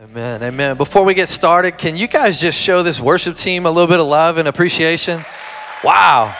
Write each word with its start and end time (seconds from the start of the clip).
Amen. 0.00 0.42
Amen. 0.42 0.76
Before 0.76 1.04
we 1.04 1.14
get 1.14 1.28
started, 1.28 1.78
can 1.78 1.94
you 1.94 2.08
guys 2.08 2.36
just 2.36 2.58
show 2.60 2.82
this 2.82 2.98
worship 2.98 3.36
team 3.36 3.64
a 3.64 3.70
little 3.70 3.86
bit 3.86 4.00
of 4.00 4.06
love 4.08 4.38
and 4.38 4.48
appreciation? 4.48 5.24
Wow. 5.84 6.36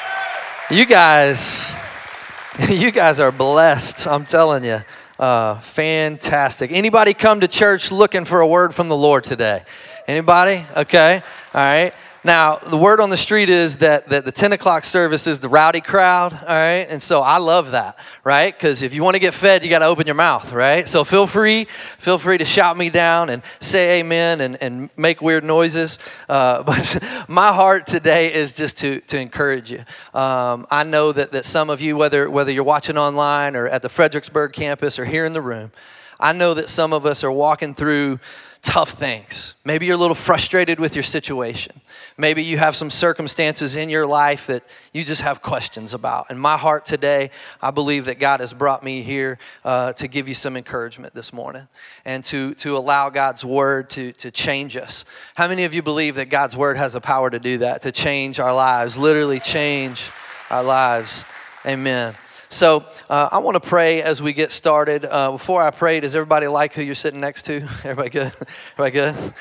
You 0.73 0.85
guys, 0.85 1.71
you 2.69 2.91
guys 2.91 3.21
are 3.21 3.31
blessed. 3.31 4.09
I'm 4.09 4.27
telling 4.27 4.65
you. 4.65 4.83
Uh, 5.21 5.61
fantastic. 5.61 6.73
Anybody 6.73 7.15
come 7.15 7.39
to 7.43 7.47
church 7.47 7.93
looking 7.93 8.25
for 8.25 8.41
a 8.41 8.47
word 8.47 8.75
from 8.75 8.89
the 8.89 8.97
Lord 8.97 9.23
today? 9.23 9.63
Anybody? 10.09 10.67
Okay. 10.77 11.23
All 11.55 11.65
right. 11.65 11.95
Now, 12.27 12.57
the 12.57 12.79
word 12.79 13.01
on 13.01 13.11
the 13.11 13.19
street 13.19 13.51
is 13.51 13.77
that, 13.77 14.09
that 14.09 14.25
the 14.25 14.33
10 14.33 14.53
o'clock 14.53 14.85
service 14.85 15.27
is 15.27 15.41
the 15.41 15.49
rowdy 15.51 15.83
crowd, 15.83 16.33
all 16.33 16.47
right? 16.49 16.87
And 16.89 17.03
so 17.03 17.21
I 17.21 17.37
love 17.37 17.73
that, 17.73 17.99
right? 18.25 18.57
Because 18.57 18.81
if 18.81 18.95
you 18.95 19.03
want 19.03 19.15
to 19.15 19.21
get 19.21 19.35
fed, 19.35 19.63
you 19.63 19.69
got 19.69 19.81
to 19.81 19.85
open 19.85 20.07
your 20.07 20.15
mouth, 20.15 20.51
right? 20.51 20.89
So 20.89 21.05
feel 21.05 21.27
free, 21.27 21.67
feel 21.99 22.17
free 22.17 22.39
to 22.39 22.47
shout 22.47 22.79
me 22.79 22.89
down 22.89 23.29
and 23.29 23.43
say 23.61 24.01
amen 24.01 24.41
and, 24.41 24.57
and 24.63 24.89
make 24.97 25.21
weird 25.21 25.45
noises. 25.45 25.99
Uh, 26.27 26.63
but 26.65 27.05
my 27.29 27.53
heart 27.53 27.87
today 27.87 28.33
is 28.33 28.55
just 28.55 28.79
to, 28.79 29.01
to 29.03 29.19
encourage 29.19 29.71
you. 29.71 29.85
Um, 30.15 30.67
I 30.71 30.85
know 30.85 31.13
that, 31.13 31.33
that 31.33 31.45
some 31.45 31.69
of 31.69 31.83
you, 31.83 31.95
whether, 31.95 32.31
whether 32.31 32.51
you're 32.51 32.65
watching 32.65 32.97
online 32.97 33.55
or 33.55 33.69
at 33.69 33.83
the 33.83 33.91
Fredericksburg 33.91 34.55
campus 34.55 34.99
or 34.99 35.05
here 35.05 35.27
in 35.27 35.35
the 35.35 35.43
room, 35.43 35.73
I 36.19 36.33
know 36.33 36.55
that 36.55 36.71
some 36.71 36.95
of 36.95 37.05
us 37.05 37.23
are 37.23 37.33
walking 37.33 37.75
through 37.75 38.19
tough 38.65 38.93
things. 38.93 39.55
Maybe 39.65 39.85
you're 39.87 39.95
a 39.95 39.99
little 39.99 40.15
frustrated 40.15 40.81
with 40.81 40.97
your 40.97 41.05
situation. 41.05 41.81
Maybe 42.17 42.43
you 42.43 42.57
have 42.57 42.75
some 42.75 42.89
circumstances 42.89 43.77
in 43.77 43.91
your 43.91 44.07
life 44.07 44.47
that 44.47 44.65
you 44.93 45.05
just 45.05 45.21
have 45.21 45.43
questions 45.43 45.93
about. 45.93 46.27
And 46.31 46.41
my 46.41 46.57
heart 46.57 46.87
today, 46.87 47.31
I 47.61 47.71
believe 47.71 48.07
that 48.07 48.19
God 48.19 48.41
has 48.41 48.55
brought 48.55 48.83
me 48.83 49.03
here 49.03 49.39
uh, 49.65 49.93
to 49.93 50.09
give 50.09 50.29
you 50.29 50.35
some 50.35 50.57
encouragement 50.57 51.15
this 51.15 51.33
morning 51.33 51.69
and 52.07 52.25
to, 52.25 52.55
to 52.55 52.77
allow 52.77 53.11
God's 53.11 53.45
word 53.45 53.91
to, 53.91 54.13
to 54.13 54.31
change 54.31 54.77
us. 54.79 55.05
How 55.35 55.47
many 55.47 55.65
of 55.65 55.75
you 55.75 55.83
believe 55.83 56.15
that 56.15 56.31
God's 56.31 56.57
word 56.57 56.79
has 56.79 56.95
the 56.95 57.01
power 57.03 57.29
to 57.29 57.39
do 57.39 57.59
that, 57.59 57.83
to 57.83 57.93
change 57.93 58.41
our 58.41 58.55
lives, 58.55 58.97
literally 58.97 59.41
change 59.41 60.11
our 60.51 60.65
lives? 60.65 61.27
Amen. 61.67 62.15
So 62.55 62.87
uh, 63.11 63.31
I 63.33 63.39
want 63.39 63.61
to 63.61 63.69
pray 63.69 64.01
as 64.01 64.23
we 64.23 64.33
get 64.33 64.53
started. 64.53 65.05
Uh, 65.05 65.33
before 65.33 65.61
I 65.61 65.73
pray, 65.73 65.99
does 65.99 66.15
everybody 66.15 66.47
like 66.47 66.73
who 66.73 66.83
you're 66.83 66.95
sitting 66.95 67.19
next 67.19 67.47
to? 67.47 67.57
Everybody 67.85 68.11
good? 68.11 68.33
Everybody 68.79 68.91
good? 68.93 69.35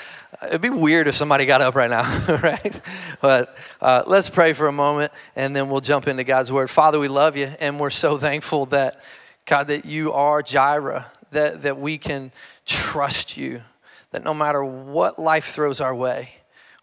It'd 0.48 0.62
be 0.62 0.72
weird 0.72 1.08
if 1.08 1.14
somebody 1.14 1.46
got 1.46 1.62
up 1.62 1.76
right 1.76 1.92
now, 1.92 2.26
right? 2.44 2.82
But 3.22 3.56
uh, 3.80 4.02
let's 4.08 4.30
pray 4.30 4.54
for 4.54 4.66
a 4.66 4.72
moment 4.72 5.12
and 5.36 5.56
then 5.56 5.70
we'll 5.70 5.80
jump 5.80 6.08
into 6.08 6.24
God's 6.24 6.52
word. 6.52 6.72
Father, 6.72 6.98
we 7.00 7.08
love 7.08 7.38
you 7.38 7.52
and 7.60 7.80
we're 7.80 7.92
so 7.92 8.18
thankful 8.18 8.66
that, 8.68 9.00
God, 9.46 9.68
that 9.68 9.86
you 9.86 10.12
are 10.12 10.42
Jireh, 10.42 11.06
that, 11.34 11.62
that 11.62 11.78
we 11.78 12.00
can 12.00 12.32
trust 12.66 13.38
you, 13.38 13.62
that 14.10 14.24
no 14.24 14.34
matter 14.34 14.66
what 14.66 15.20
life 15.20 15.54
throws 15.54 15.80
our 15.80 15.94
way, 15.94 16.32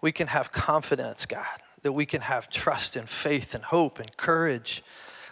we 0.01 0.13
can 0.13 0.29
have 0.29 0.53
confidence, 0.53 1.27
God, 1.27 1.45
that 1.83 1.91
we 1.91 2.07
can 2.07 2.21
have 2.21 2.49
trust 2.49 2.95
and 2.95 3.09
faith 3.09 3.53
and 3.53 3.65
hope 3.65 3.99
and 3.99 4.17
courage 4.17 4.85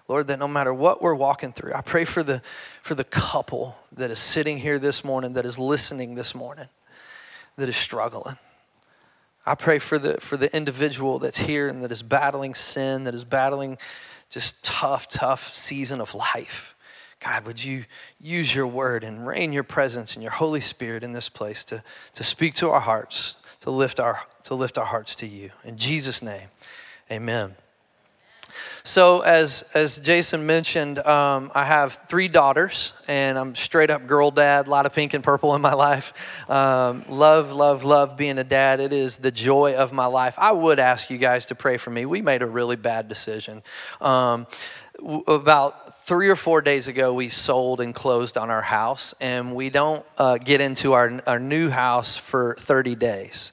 Lord, 0.09 0.27
that 0.29 0.39
no 0.39 0.49
matter 0.49 0.73
what 0.73 1.03
we're 1.03 1.15
walking 1.15 1.53
through, 1.53 1.75
I 1.75 1.83
pray 1.83 2.07
for 2.07 2.23
the, 2.23 2.41
for 2.83 2.95
the 2.95 3.05
couple 3.05 3.77
that 3.93 4.11
is 4.11 4.19
sitting 4.19 4.59
here 4.59 4.79
this 4.79 5.05
morning, 5.05 5.35
that 5.35 5.45
is 5.45 5.59
listening 5.59 6.15
this 6.15 6.35
morning, 6.35 6.69
that 7.57 7.69
is 7.69 7.77
struggling. 7.77 8.39
I 9.45 9.55
pray 9.55 9.79
for 9.79 9.99
the, 9.99 10.19
for 10.21 10.37
the 10.37 10.55
individual 10.55 11.19
that's 11.19 11.39
here 11.39 11.69
and 11.69 11.85
that 11.85 11.93
is 11.93 12.03
battling 12.03 12.55
sin, 12.55 13.05
that 13.05 13.15
is 13.15 13.25
battling 13.25 13.79
just 14.31 14.63
tough, 14.63 15.09
tough 15.09 15.53
season 15.55 16.01
of 16.01 16.15
life. 16.15 16.75
God, 17.21 17.47
would 17.47 17.63
you 17.63 17.85
use 18.21 18.55
your 18.55 18.67
word 18.67 19.05
and 19.05 19.27
reign 19.27 19.53
your 19.53 19.65
presence 19.65 20.15
and 20.15 20.23
your 20.23 20.33
Holy 20.33 20.61
Spirit 20.61 21.03
in 21.03 21.13
this 21.13 21.29
place 21.29 21.65
to, 21.65 21.83
to 22.15 22.25
speak 22.25 22.55
to 22.57 22.71
our 22.71 22.81
hearts, 22.81 23.37
to 23.61 23.71
lift 23.71 23.99
our, 24.01 24.21
to 24.45 24.55
lift 24.55 24.79
our 24.79 24.85
hearts 24.85 25.15
to 25.17 25.27
you. 25.27 25.51
In 25.65 25.77
Jesus' 25.77 26.23
name, 26.23 26.49
amen. 27.11 27.57
So, 28.85 29.21
as, 29.21 29.65
as 29.75 29.99
Jason 29.99 30.47
mentioned, 30.47 30.99
um, 31.01 31.51
I 31.55 31.65
have 31.65 32.01
three 32.09 32.29
daughters, 32.29 32.93
and 33.07 33.39
I'm 33.39 33.55
straight 33.55 33.91
up 33.91 34.07
girl 34.07 34.31
dad, 34.31 34.67
a 34.67 34.71
lot 34.71 34.87
of 34.87 34.93
pink 34.93 35.15
and 35.15 35.23
purple 35.23 35.55
in 35.55 35.61
my 35.61 35.75
life. 35.75 36.13
Um, 36.49 37.05
love, 37.09 37.53
love, 37.53 37.85
love 37.85 38.17
being 38.17 38.39
a 38.39 38.45
dad. 38.45 38.81
It 38.81 38.93
is 38.93 39.19
the 39.19 39.31
joy 39.31 39.75
of 39.75 39.93
my 39.93 40.07
life. 40.07 40.35
I 40.39 40.53
would 40.53 40.79
ask 40.79 41.11
you 41.11 41.19
guys 41.19 41.47
to 41.47 41.55
pray 41.55 41.77
for 41.77 41.91
me. 41.91 42.07
We 42.07 42.23
made 42.23 42.43
a 42.43 42.47
really 42.47 42.77
bad 42.77 43.09
decision. 43.09 43.63
Um, 44.01 44.47
about 45.27 46.05
three 46.07 46.29
or 46.31 46.37
four 46.37 46.63
days 46.63 46.87
ago, 46.89 47.13
we 47.13 47.29
sold 47.29 47.81
and 47.81 47.95
closed 47.95 48.39
on 48.39 48.49
our 48.51 48.63
house, 48.63 49.15
and 49.21 49.55
we 49.55 49.71
don't 49.71 50.05
uh, 50.17 50.39
get 50.39 50.61
into 50.61 50.95
our, 50.95 51.21
our 51.27 51.39
new 51.39 51.69
house 51.69 52.17
for 52.17 52.57
30 52.61 52.95
days. 52.95 53.53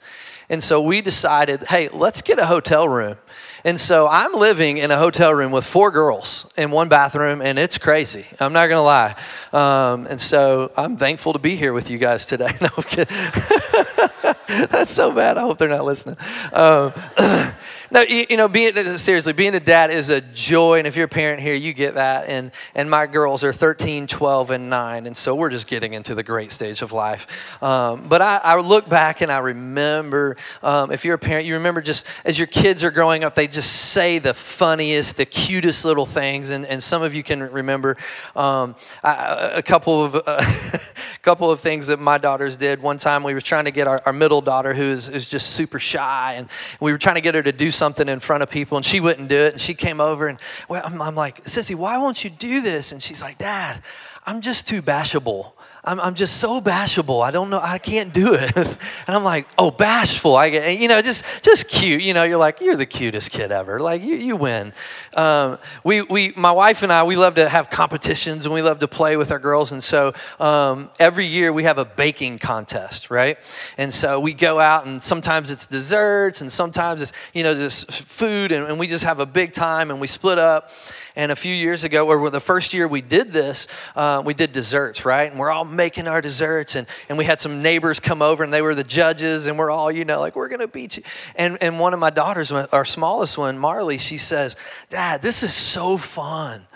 And 0.50 0.64
so 0.64 0.82
we 0.82 1.02
decided, 1.02 1.64
hey, 1.64 1.90
let's 1.90 2.22
get 2.22 2.40
a 2.40 2.46
hotel 2.46 2.88
room. 2.88 3.18
And 3.66 3.80
so 3.80 4.08
I'm 4.08 4.34
living 4.36 4.78
in 4.78 4.92
a 4.92 4.98
hotel 4.98 5.34
room 5.34 5.52
with 5.52 5.66
four 5.66 5.90
girls 5.90 6.46
in 6.56 6.70
one 6.70 6.88
bathroom, 6.88 7.42
and 7.42 7.58
it's 7.58 7.80
crazy. 7.80 8.28
I'm 8.40 8.54
not 8.54 8.68
going 8.68 8.78
to 8.78 8.84
lie. 8.84 9.16
Um, 9.52 10.06
and 10.06 10.22
so 10.22 10.72
I'm 10.78 10.98
thankful 10.98 11.34
to 11.34 11.40
be 11.40 11.56
here 11.56 11.74
with 11.74 11.90
you 11.90 11.98
guys 11.98 12.28
today. 12.28 12.52
No, 12.62 12.70
That's 14.70 14.92
so 14.92 15.12
bad. 15.12 15.40
I 15.40 15.42
hope 15.42 15.58
they're 15.58 15.68
not 15.68 15.84
listening. 15.84 16.16
Um, 16.54 16.94
no, 17.92 18.02
you, 18.02 18.26
you, 18.30 18.38
know, 18.38 18.48
being 18.48 18.98
seriously, 18.98 19.34
being 19.34 19.56
a 19.56 19.60
dad 19.60 19.92
is 19.92 20.10
a 20.10 20.22
joy, 20.22 20.78
and 20.80 20.88
if 20.88 20.96
you're 20.96 21.06
a 21.06 21.10
parent 21.10 21.42
here, 21.42 21.54
you 21.54 21.74
get 21.74 21.96
that. 21.96 22.28
And 22.28 22.52
and 22.74 22.90
my 22.90 23.06
girls 23.08 23.44
are 23.44 23.54
13, 23.54 24.08
12, 24.08 24.52
and 24.52 24.70
nine, 24.70 25.06
and 25.06 25.16
so 25.16 25.36
we're 25.36 25.50
just 25.50 25.68
getting 25.68 25.94
into 25.94 26.16
the 26.16 26.24
great 26.24 26.52
stage 26.52 26.82
of 26.82 26.92
life. 26.92 27.28
Um, 27.62 28.08
but 28.08 28.22
I, 28.22 28.38
I, 28.38 28.60
look 28.60 28.90
back 28.90 29.22
and 29.22 29.32
I 29.32 29.40
remember, 29.40 30.38
um, 30.64 30.92
if 30.92 31.06
you're 31.06 31.16
a 31.16 31.20
parent, 31.20 31.46
you 31.46 31.54
remember 31.56 31.82
just 31.82 32.08
as 32.24 32.38
your 32.38 32.48
kids 32.48 32.84
are 32.84 32.92
growing 32.92 33.24
up, 33.24 33.36
they 33.36 33.48
just 33.48 33.92
say 33.92 34.20
the 34.20 34.34
funniest, 34.34 35.18
the 35.18 35.26
cutest 35.26 35.86
little 35.86 36.06
things, 36.06 36.50
and, 36.50 36.66
and 36.66 36.82
some 36.82 37.04
of 37.04 37.14
you 37.14 37.24
can 37.24 37.42
remember 37.52 37.98
um, 38.36 38.76
I, 39.04 39.52
a 39.56 39.64
couple 39.64 40.04
of 40.04 40.22
uh, 40.26 40.44
couple 41.26 41.50
of 41.50 41.60
things 41.60 41.88
that 41.88 42.00
my 42.00 42.20
daughters 42.20 42.56
did. 42.56 42.80
One 42.80 43.00
time 43.00 43.24
we 43.24 43.34
were 43.34 43.42
trying 43.42 43.66
to 43.66 43.72
get 43.72 43.88
our, 43.88 44.00
our 44.06 44.14
middle 44.14 44.42
daughter, 44.42 44.76
who 44.76 44.84
is, 44.84 45.10
is 45.10 45.28
just 45.28 45.54
super 45.54 45.80
shy, 45.80 46.36
and 46.38 46.48
we 46.80 46.92
were 46.92 47.00
trying 47.00 47.16
to 47.16 47.22
get 47.22 47.34
her 47.34 47.42
to 47.42 47.52
do 47.52 47.72
something 47.72 48.08
in 48.08 48.20
front 48.20 48.44
of 48.44 48.50
people, 48.52 48.78
and 48.78 48.86
she 48.86 49.00
wouldn't 49.00 49.28
do 49.28 49.36
it. 49.36 49.54
And 49.54 49.62
she 49.62 49.74
came 49.74 50.00
over, 50.00 50.28
and 50.28 50.40
well, 50.70 50.84
I'm, 50.86 51.02
I'm 51.02 51.16
like, 51.16 51.44
Sissy, 51.46 51.74
why 51.74 51.98
won't 51.98 52.24
you 52.24 52.30
do 52.30 52.62
this? 52.62 52.92
And 52.92 53.02
she's 53.02 53.24
like, 53.24 53.40
Dad, 53.40 53.82
I'm 54.28 54.40
just 54.40 54.68
too 54.68 54.84
bashful. 54.84 55.56
I'm, 55.86 56.00
I'm 56.00 56.16
just 56.16 56.38
so 56.38 56.60
bashful. 56.60 57.22
I 57.22 57.32
don't 57.32 57.50
know. 57.50 57.60
I 57.62 57.78
can't 57.78 58.12
do 58.12 58.34
it. 58.34 58.56
and 58.58 58.78
I'm 59.08 59.24
like, 59.24 59.48
oh, 59.58 59.70
bashful. 59.70 60.36
I 60.36 60.50
get, 60.50 60.80
you 60.80 60.88
know, 60.88 61.02
just, 61.02 61.24
just 61.44 61.68
cute. 61.68 62.02
You 62.02 62.14
know, 62.14 62.24
you're 62.24 62.40
like, 62.40 62.60
you're 62.60 62.76
the 62.76 62.88
cutest 62.88 63.30
kid 63.30 63.52
ever. 63.52 63.80
Like, 63.80 64.02
you, 64.02 64.16
you 64.16 64.36
win. 64.36 64.74
Um, 65.14 65.60
we, 65.84 66.02
we, 66.02 66.34
my 66.36 66.52
wife 66.52 66.82
and 66.82 66.92
I, 66.92 67.04
we 67.04 67.16
love 67.16 67.36
to 67.36 67.48
have 67.48 67.70
competitions 67.70 68.46
and 68.46 68.54
we 68.54 68.64
love 68.64 68.80
to 68.80 68.88
play 68.88 69.16
with 69.16 69.32
our 69.32 69.40
girls. 69.40 69.72
And 69.72 69.84
so 69.84 70.14
um, 70.40 70.90
every 71.00 71.28
year 71.28 71.54
we 71.54 71.64
have 71.64 71.78
a 71.78 71.86
baking 71.86 72.40
contest, 72.40 73.12
right? 73.12 73.38
And 73.78 73.94
so 73.94 74.20
we 74.20 74.34
go 74.34 74.60
out 74.60 74.88
and 74.88 75.02
sometimes 75.04 75.52
it's 75.52 75.68
desserts 75.68 76.42
and 76.42 76.52
sometimes 76.52 77.04
it's, 77.04 77.12
you 77.34 77.44
know, 77.44 77.54
just 77.54 77.92
food. 77.92 78.52
And, 78.52 78.68
and 78.68 78.80
we 78.80 78.88
just 78.88 79.04
have 79.04 79.20
a 79.20 79.26
big 79.26 79.54
time 79.54 79.92
and 79.92 80.02
we 80.02 80.08
split 80.08 80.40
up. 80.40 80.72
And 81.16 81.32
a 81.32 81.36
few 81.36 81.54
years 81.54 81.84
ago, 81.84 82.08
or 82.08 82.30
the 82.30 82.40
first 82.40 82.74
year 82.74 82.88
we 82.88 83.02
did 83.02 83.32
this, 83.32 83.68
uh, 83.96 84.22
we 84.26 84.34
did 84.34 84.52
desserts, 84.52 85.06
right? 85.06 85.30
And 85.30 85.40
we're 85.40 85.52
all 85.52 85.64
making 85.64 86.08
our 86.08 86.22
desserts. 86.22 86.76
And, 86.76 86.88
and 87.08 87.18
we 87.18 87.26
had 87.26 87.40
some 87.40 87.62
neighbors 87.62 88.00
come 88.00 88.22
over 88.22 88.44
and 88.44 88.54
they 88.54 88.62
were 88.62 88.76
the 88.76 88.84
judges. 88.84 89.48
And 89.48 89.58
we're 89.58 89.72
all, 89.72 89.92
you 89.92 90.04
know, 90.04 90.20
like, 90.20 90.36
we're 90.36 90.50
going 90.50 90.60
to 90.60 90.68
beat 90.68 90.98
you. 90.98 91.04
And, 91.36 91.58
and 91.62 91.80
one 91.80 91.94
of 91.94 92.00
my 92.00 92.10
daughters, 92.10 92.52
our 92.52 92.86
smallest 92.86 93.38
one, 93.38 93.58
Marley, 93.58 93.98
she 93.98 94.18
says, 94.18 94.58
Dad, 94.90 95.22
this 95.22 95.44
is 95.44 95.54
so 95.54 95.98
fun. 95.98 96.68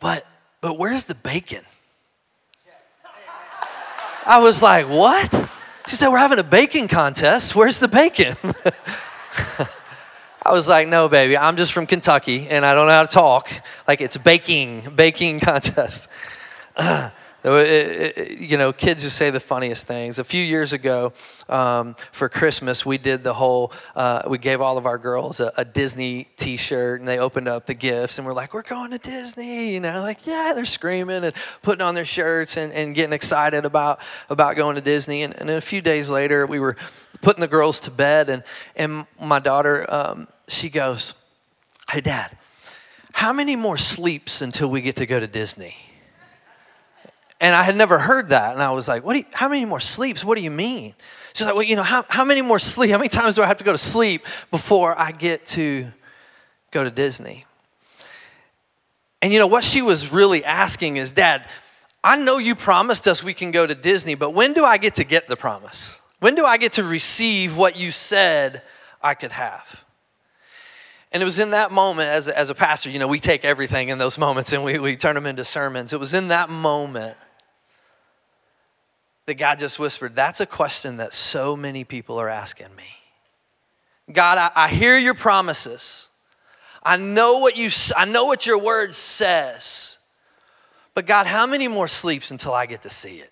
But, 0.00 0.26
but 0.60 0.78
where's 0.78 1.04
the 1.04 1.14
bacon? 1.14 1.64
I 4.26 4.38
was 4.38 4.62
like, 4.62 4.88
what? 4.88 5.50
She 5.86 5.96
said, 5.96 6.08
We're 6.08 6.18
having 6.18 6.38
a 6.38 6.44
baking 6.44 6.88
contest. 6.88 7.54
Where's 7.54 7.78
the 7.78 7.88
bacon? 7.88 8.36
I 10.44 10.52
was 10.52 10.68
like, 10.68 10.88
no, 10.88 11.08
baby, 11.08 11.38
I'm 11.38 11.56
just 11.56 11.72
from 11.72 11.86
Kentucky 11.86 12.48
and 12.48 12.66
I 12.66 12.74
don't 12.74 12.86
know 12.86 12.92
how 12.92 13.04
to 13.06 13.12
talk. 13.12 13.50
Like 13.88 14.02
it's 14.02 14.18
baking, 14.18 14.92
baking 14.94 15.40
contest. 15.40 16.06
you 17.44 18.56
know, 18.56 18.72
kids 18.72 19.02
just 19.02 19.16
say 19.16 19.30
the 19.30 19.40
funniest 19.40 19.86
things. 19.86 20.18
A 20.18 20.24
few 20.24 20.42
years 20.42 20.72
ago, 20.72 21.12
um, 21.48 21.96
for 22.12 22.28
Christmas, 22.28 22.84
we 22.84 22.98
did 22.98 23.24
the 23.24 23.32
whole, 23.32 23.72
uh, 23.96 24.22
we 24.26 24.36
gave 24.36 24.60
all 24.60 24.76
of 24.76 24.84
our 24.84 24.98
girls 24.98 25.40
a, 25.40 25.52
a 25.56 25.64
Disney 25.64 26.28
t 26.36 26.58
shirt 26.58 27.00
and 27.00 27.08
they 27.08 27.18
opened 27.18 27.48
up 27.48 27.64
the 27.64 27.74
gifts 27.74 28.18
and 28.18 28.26
we're 28.26 28.34
like, 28.34 28.52
we're 28.52 28.62
going 28.62 28.90
to 28.90 28.98
Disney. 28.98 29.72
You 29.72 29.80
know, 29.80 30.02
like, 30.02 30.26
yeah, 30.26 30.52
they're 30.54 30.66
screaming 30.66 31.24
and 31.24 31.34
putting 31.62 31.82
on 31.82 31.94
their 31.94 32.04
shirts 32.04 32.58
and, 32.58 32.70
and 32.72 32.94
getting 32.94 33.14
excited 33.14 33.64
about, 33.64 34.00
about 34.28 34.56
going 34.56 34.76
to 34.76 34.82
Disney. 34.82 35.22
And, 35.22 35.38
and 35.38 35.48
a 35.48 35.60
few 35.62 35.80
days 35.80 36.10
later, 36.10 36.46
we 36.46 36.58
were 36.58 36.76
putting 37.22 37.40
the 37.40 37.48
girls 37.48 37.80
to 37.80 37.90
bed 37.90 38.28
and, 38.28 38.42
and 38.76 39.06
my 39.20 39.38
daughter, 39.38 39.86
um, 39.88 40.28
she 40.48 40.70
goes, 40.70 41.14
Hey, 41.90 42.00
Dad, 42.00 42.36
how 43.12 43.32
many 43.32 43.56
more 43.56 43.76
sleeps 43.76 44.42
until 44.42 44.68
we 44.68 44.80
get 44.80 44.96
to 44.96 45.06
go 45.06 45.20
to 45.20 45.26
Disney? 45.26 45.76
And 47.40 47.54
I 47.54 47.62
had 47.62 47.76
never 47.76 47.98
heard 47.98 48.30
that. 48.30 48.54
And 48.54 48.62
I 48.62 48.70
was 48.70 48.88
like, 48.88 49.04
what 49.04 49.16
you, 49.16 49.24
how 49.32 49.48
many 49.48 49.64
more 49.64 49.80
sleeps? 49.80 50.24
What 50.24 50.38
do 50.38 50.42
you 50.42 50.50
mean? 50.50 50.94
She's 51.34 51.46
like, 51.46 51.54
well, 51.54 51.64
you 51.64 51.76
know, 51.76 51.82
how, 51.82 52.04
how 52.08 52.24
many 52.24 52.42
more 52.42 52.58
sleep? 52.58 52.90
How 52.90 52.96
many 52.96 53.08
times 53.08 53.34
do 53.34 53.42
I 53.42 53.46
have 53.46 53.58
to 53.58 53.64
go 53.64 53.72
to 53.72 53.78
sleep 53.78 54.26
before 54.50 54.98
I 54.98 55.12
get 55.12 55.44
to 55.46 55.88
go 56.70 56.84
to 56.84 56.90
Disney? 56.90 57.44
And 59.20 59.32
you 59.32 59.38
know, 59.38 59.46
what 59.46 59.62
she 59.62 59.82
was 59.82 60.10
really 60.10 60.44
asking 60.44 60.96
is, 60.96 61.12
Dad, 61.12 61.48
I 62.02 62.16
know 62.16 62.38
you 62.38 62.54
promised 62.54 63.06
us 63.08 63.22
we 63.22 63.34
can 63.34 63.50
go 63.50 63.66
to 63.66 63.74
Disney, 63.74 64.14
but 64.14 64.30
when 64.30 64.52
do 64.52 64.64
I 64.64 64.76
get 64.76 64.94
to 64.96 65.04
get 65.04 65.28
the 65.28 65.36
promise? 65.36 66.00
When 66.20 66.34
do 66.34 66.44
I 66.44 66.56
get 66.56 66.72
to 66.74 66.84
receive 66.84 67.56
what 67.56 67.78
you 67.78 67.90
said 67.90 68.62
I 69.02 69.14
could 69.14 69.32
have? 69.32 69.83
And 71.14 71.22
it 71.22 71.24
was 71.24 71.38
in 71.38 71.50
that 71.50 71.70
moment, 71.70 72.10
as 72.10 72.28
as 72.28 72.50
a 72.50 72.54
pastor, 72.54 72.90
you 72.90 72.98
know, 72.98 73.06
we 73.06 73.20
take 73.20 73.44
everything 73.44 73.88
in 73.88 73.98
those 73.98 74.18
moments 74.18 74.52
and 74.52 74.64
we, 74.64 74.80
we 74.80 74.96
turn 74.96 75.14
them 75.14 75.26
into 75.26 75.44
sermons. 75.44 75.92
It 75.92 76.00
was 76.00 76.12
in 76.12 76.28
that 76.28 76.50
moment 76.50 77.16
that 79.26 79.34
God 79.34 79.60
just 79.60 79.78
whispered, 79.78 80.16
That's 80.16 80.40
a 80.40 80.46
question 80.46 80.96
that 80.96 81.14
so 81.14 81.56
many 81.56 81.84
people 81.84 82.18
are 82.18 82.28
asking 82.28 82.74
me. 82.76 82.84
God, 84.12 84.38
I, 84.38 84.50
I 84.54 84.68
hear 84.68 84.98
your 84.98 85.14
promises. 85.14 86.08
I 86.82 86.96
know 86.96 87.38
what 87.38 87.56
you 87.56 87.70
I 87.96 88.04
know 88.06 88.24
what 88.24 88.44
your 88.44 88.58
word 88.58 88.96
says. 88.96 89.98
But 90.94 91.06
God, 91.06 91.26
how 91.28 91.46
many 91.46 91.68
more 91.68 91.86
sleeps 91.86 92.32
until 92.32 92.52
I 92.52 92.66
get 92.66 92.82
to 92.82 92.90
see 92.90 93.18
it? 93.18 93.30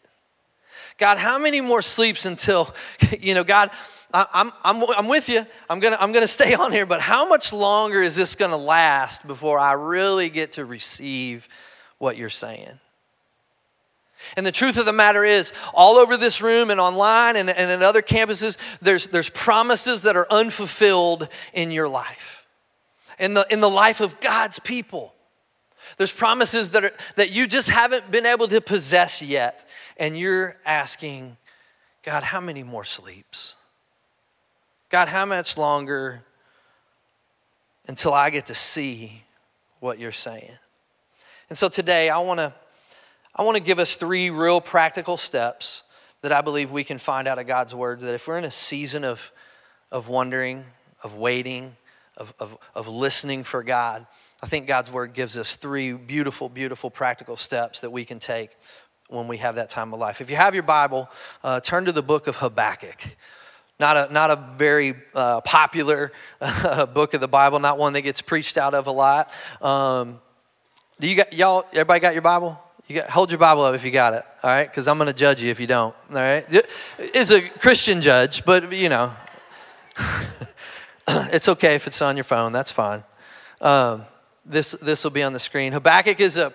God, 0.98 1.18
how 1.18 1.36
many 1.36 1.60
more 1.60 1.82
sleeps 1.82 2.26
until, 2.26 2.72
you 3.20 3.34
know, 3.34 3.44
God, 3.44 3.70
I'm, 4.14 4.52
I'm, 4.62 4.84
I'm 4.96 5.08
with 5.08 5.28
you. 5.28 5.46
I'm 5.70 5.80
going 5.80 5.94
to 5.94 6.02
I'm 6.02 6.12
gonna 6.12 6.26
stay 6.28 6.54
on 6.54 6.72
here, 6.72 6.86
but 6.86 7.00
how 7.00 7.28
much 7.28 7.52
longer 7.52 8.00
is 8.02 8.16
this 8.16 8.34
going 8.34 8.50
to 8.50 8.56
last 8.56 9.26
before 9.26 9.58
I 9.58 9.72
really 9.72 10.28
get 10.28 10.52
to 10.52 10.64
receive 10.64 11.48
what 11.98 12.16
you're 12.16 12.28
saying? 12.28 12.78
And 14.36 14.46
the 14.46 14.52
truth 14.52 14.76
of 14.76 14.84
the 14.84 14.92
matter 14.92 15.24
is, 15.24 15.52
all 15.74 15.96
over 15.96 16.16
this 16.16 16.40
room 16.40 16.70
and 16.70 16.80
online 16.80 17.36
and, 17.36 17.50
and 17.50 17.70
in 17.70 17.82
other 17.82 18.02
campuses, 18.02 18.56
there's, 18.80 19.08
there's 19.08 19.28
promises 19.30 20.02
that 20.02 20.16
are 20.16 20.26
unfulfilled 20.30 21.28
in 21.52 21.70
your 21.70 21.88
life, 21.88 22.46
in 23.18 23.34
the, 23.34 23.46
in 23.50 23.60
the 23.60 23.68
life 23.68 24.00
of 24.00 24.20
God's 24.20 24.58
people. 24.58 25.12
There's 25.98 26.12
promises 26.12 26.70
that, 26.70 26.84
are, 26.84 26.92
that 27.16 27.30
you 27.30 27.46
just 27.46 27.68
haven't 27.68 28.10
been 28.10 28.26
able 28.26 28.48
to 28.48 28.60
possess 28.60 29.20
yet. 29.20 29.68
And 29.96 30.18
you're 30.18 30.56
asking, 30.64 31.36
God, 32.02 32.22
how 32.22 32.40
many 32.40 32.62
more 32.62 32.84
sleeps? 32.84 33.56
God, 34.92 35.08
how 35.08 35.24
much 35.24 35.56
longer 35.56 36.22
until 37.88 38.12
I 38.12 38.28
get 38.28 38.44
to 38.46 38.54
see 38.54 39.22
what 39.80 39.98
you're 39.98 40.12
saying? 40.12 40.52
And 41.48 41.56
so 41.56 41.70
today, 41.70 42.10
I 42.10 42.18
want 42.18 42.40
to 42.40 42.52
I 43.34 43.42
want 43.42 43.56
to 43.56 43.62
give 43.62 43.78
us 43.78 43.96
three 43.96 44.28
real 44.28 44.60
practical 44.60 45.16
steps 45.16 45.82
that 46.20 46.30
I 46.30 46.42
believe 46.42 46.72
we 46.72 46.84
can 46.84 46.98
find 46.98 47.26
out 47.26 47.38
of 47.38 47.46
God's 47.46 47.74
word 47.74 48.00
that 48.00 48.12
if 48.12 48.28
we're 48.28 48.36
in 48.36 48.44
a 48.44 48.50
season 48.50 49.02
of, 49.02 49.32
of 49.90 50.08
wondering, 50.08 50.62
of 51.02 51.14
waiting, 51.14 51.74
of, 52.18 52.34
of, 52.38 52.58
of 52.74 52.86
listening 52.86 53.44
for 53.44 53.62
God, 53.62 54.06
I 54.42 54.46
think 54.46 54.66
God's 54.66 54.92
word 54.92 55.14
gives 55.14 55.38
us 55.38 55.56
three 55.56 55.94
beautiful, 55.94 56.50
beautiful 56.50 56.90
practical 56.90 57.38
steps 57.38 57.80
that 57.80 57.90
we 57.90 58.04
can 58.04 58.18
take 58.18 58.50
when 59.08 59.26
we 59.26 59.38
have 59.38 59.54
that 59.54 59.70
time 59.70 59.94
of 59.94 60.00
life. 60.00 60.20
If 60.20 60.28
you 60.28 60.36
have 60.36 60.52
your 60.52 60.64
Bible, 60.64 61.08
uh, 61.42 61.60
turn 61.60 61.86
to 61.86 61.92
the 61.92 62.02
book 62.02 62.26
of 62.26 62.36
Habakkuk. 62.36 63.02
Not 63.82 63.96
a, 63.96 64.12
not 64.12 64.30
a 64.30 64.36
very 64.36 64.94
uh, 65.12 65.40
popular 65.40 66.12
uh, 66.40 66.86
book 66.94 67.14
of 67.14 67.20
the 67.20 67.26
Bible, 67.26 67.58
not 67.58 67.78
one 67.78 67.94
that 67.94 68.02
gets 68.02 68.22
preached 68.22 68.56
out 68.56 68.74
of 68.74 68.86
a 68.86 68.92
lot. 68.92 69.32
Um, 69.60 70.20
do 71.00 71.08
you 71.08 71.16
got, 71.16 71.32
y'all, 71.32 71.64
everybody 71.72 71.98
got 71.98 72.12
your 72.12 72.22
Bible? 72.22 72.56
You 72.86 72.94
got, 72.94 73.10
hold 73.10 73.32
your 73.32 73.40
Bible 73.40 73.64
up 73.64 73.74
if 73.74 73.84
you 73.84 73.90
got 73.90 74.14
it, 74.14 74.22
all 74.44 74.50
right? 74.50 74.70
Because 74.70 74.86
I'm 74.86 74.98
going 74.98 75.08
to 75.08 75.12
judge 75.12 75.42
you 75.42 75.50
if 75.50 75.58
you 75.58 75.66
don't, 75.66 75.96
all 76.10 76.16
right? 76.16 76.46
It's 76.96 77.32
a 77.32 77.40
Christian 77.40 78.00
judge, 78.00 78.44
but 78.44 78.72
you 78.72 78.88
know, 78.88 79.12
it's 81.08 81.48
okay 81.48 81.74
if 81.74 81.88
it's 81.88 82.00
on 82.00 82.16
your 82.16 82.22
phone. 82.22 82.52
That's 82.52 82.70
fine. 82.70 83.02
Um, 83.60 84.04
this 84.46 84.76
this 84.80 85.02
will 85.02 85.10
be 85.10 85.24
on 85.24 85.32
the 85.32 85.40
screen. 85.40 85.72
Habakkuk 85.72 86.20
is 86.20 86.36
a 86.36 86.52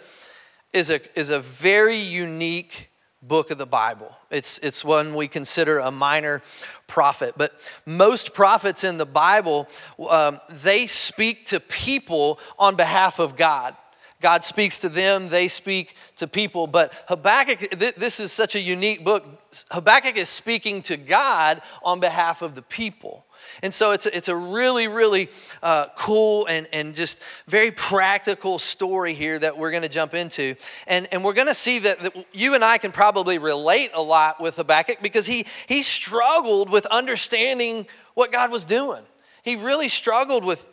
is 0.71 0.89
a 0.89 1.01
is 1.19 1.29
a 1.29 1.41
very 1.41 1.97
unique 1.97 2.86
book 3.21 3.51
of 3.51 3.57
the 3.57 3.65
Bible. 3.65 4.15
It's 4.29 4.57
it's 4.59 4.85
one 4.85 5.15
we 5.15 5.27
consider 5.27 5.79
a 5.79 5.91
minor 5.91 6.41
prophet, 6.85 7.33
but 7.37 7.59
most 7.85 8.33
prophets 8.33 8.83
in 8.83 8.97
the 8.97 9.05
Bible 9.05 9.67
um, 10.09 10.39
they 10.49 10.87
speak 10.87 11.45
to 11.47 11.59
people 11.59 12.39
on 12.57 12.75
behalf 12.75 13.19
of 13.19 13.35
God. 13.35 13.75
God 14.19 14.43
speaks 14.43 14.79
to 14.79 14.89
them, 14.89 15.29
they 15.29 15.47
speak 15.47 15.95
to 16.15 16.27
people. 16.27 16.65
But 16.65 16.91
Habakkuk, 17.07 17.77
this 17.97 18.19
is 18.19 18.31
such 18.31 18.55
a 18.55 18.59
unique 18.59 19.03
book. 19.03 19.23
Habakkuk 19.69 20.17
is 20.17 20.27
speaking 20.27 20.81
to 20.83 20.97
God 20.97 21.61
on 21.83 21.99
behalf 21.99 22.41
of 22.41 22.55
the 22.55 22.63
people. 22.63 23.26
And 23.61 23.73
so 23.73 23.91
it's 23.91 24.05
a, 24.05 24.15
it's 24.15 24.27
a 24.27 24.35
really, 24.35 24.87
really 24.87 25.29
uh, 25.61 25.87
cool 25.97 26.45
and, 26.47 26.67
and 26.71 26.95
just 26.95 27.21
very 27.47 27.71
practical 27.71 28.59
story 28.59 29.13
here 29.13 29.39
that 29.39 29.57
we're 29.57 29.71
going 29.71 29.83
to 29.83 29.89
jump 29.89 30.13
into. 30.13 30.55
And, 30.85 31.07
and 31.11 31.23
we're 31.23 31.33
going 31.33 31.47
to 31.47 31.53
see 31.53 31.79
that, 31.79 32.01
that 32.01 32.25
you 32.33 32.55
and 32.55 32.63
I 32.63 32.77
can 32.77 32.91
probably 32.91 33.37
relate 33.37 33.91
a 33.93 34.01
lot 34.01 34.41
with 34.41 34.55
Habakkuk 34.55 34.97
because 35.01 35.25
he, 35.25 35.45
he 35.67 35.81
struggled 35.81 36.69
with 36.69 36.85
understanding 36.87 37.87
what 38.13 38.31
God 38.31 38.51
was 38.51 38.65
doing. 38.65 39.03
He 39.43 39.55
really 39.55 39.89
struggled 39.89 40.43
with 40.43 40.65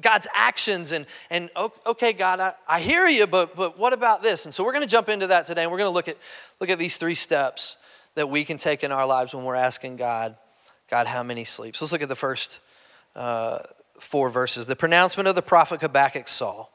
God's 0.00 0.26
actions 0.34 0.92
and, 0.92 1.06
and 1.30 1.50
okay, 1.86 2.12
God, 2.12 2.40
I, 2.40 2.54
I 2.68 2.80
hear 2.80 3.06
you, 3.06 3.26
but, 3.26 3.56
but 3.56 3.78
what 3.78 3.92
about 3.92 4.22
this? 4.22 4.44
And 4.44 4.54
so 4.54 4.64
we're 4.64 4.72
going 4.72 4.84
to 4.84 4.90
jump 4.90 5.08
into 5.08 5.28
that 5.28 5.46
today, 5.46 5.62
and 5.62 5.70
we're 5.70 5.78
going 5.78 5.88
to 5.88 5.94
look 5.94 6.08
at, 6.08 6.18
look 6.60 6.70
at 6.70 6.78
these 6.78 6.96
three 6.96 7.14
steps 7.14 7.76
that 8.14 8.28
we 8.28 8.44
can 8.44 8.56
take 8.58 8.84
in 8.84 8.92
our 8.92 9.06
lives 9.06 9.34
when 9.34 9.44
we're 9.44 9.54
asking 9.54 9.96
God, 9.96 10.36
God, 10.92 11.06
how 11.06 11.22
many 11.22 11.44
sleeps? 11.44 11.80
Let's 11.80 11.90
look 11.90 12.02
at 12.02 12.10
the 12.10 12.14
first 12.14 12.60
uh, 13.16 13.60
four 13.98 14.28
verses. 14.28 14.66
The 14.66 14.76
pronouncement 14.76 15.26
of 15.26 15.34
the 15.34 15.40
prophet 15.40 15.80
Habakkuk 15.80 16.28
saw. 16.28 16.66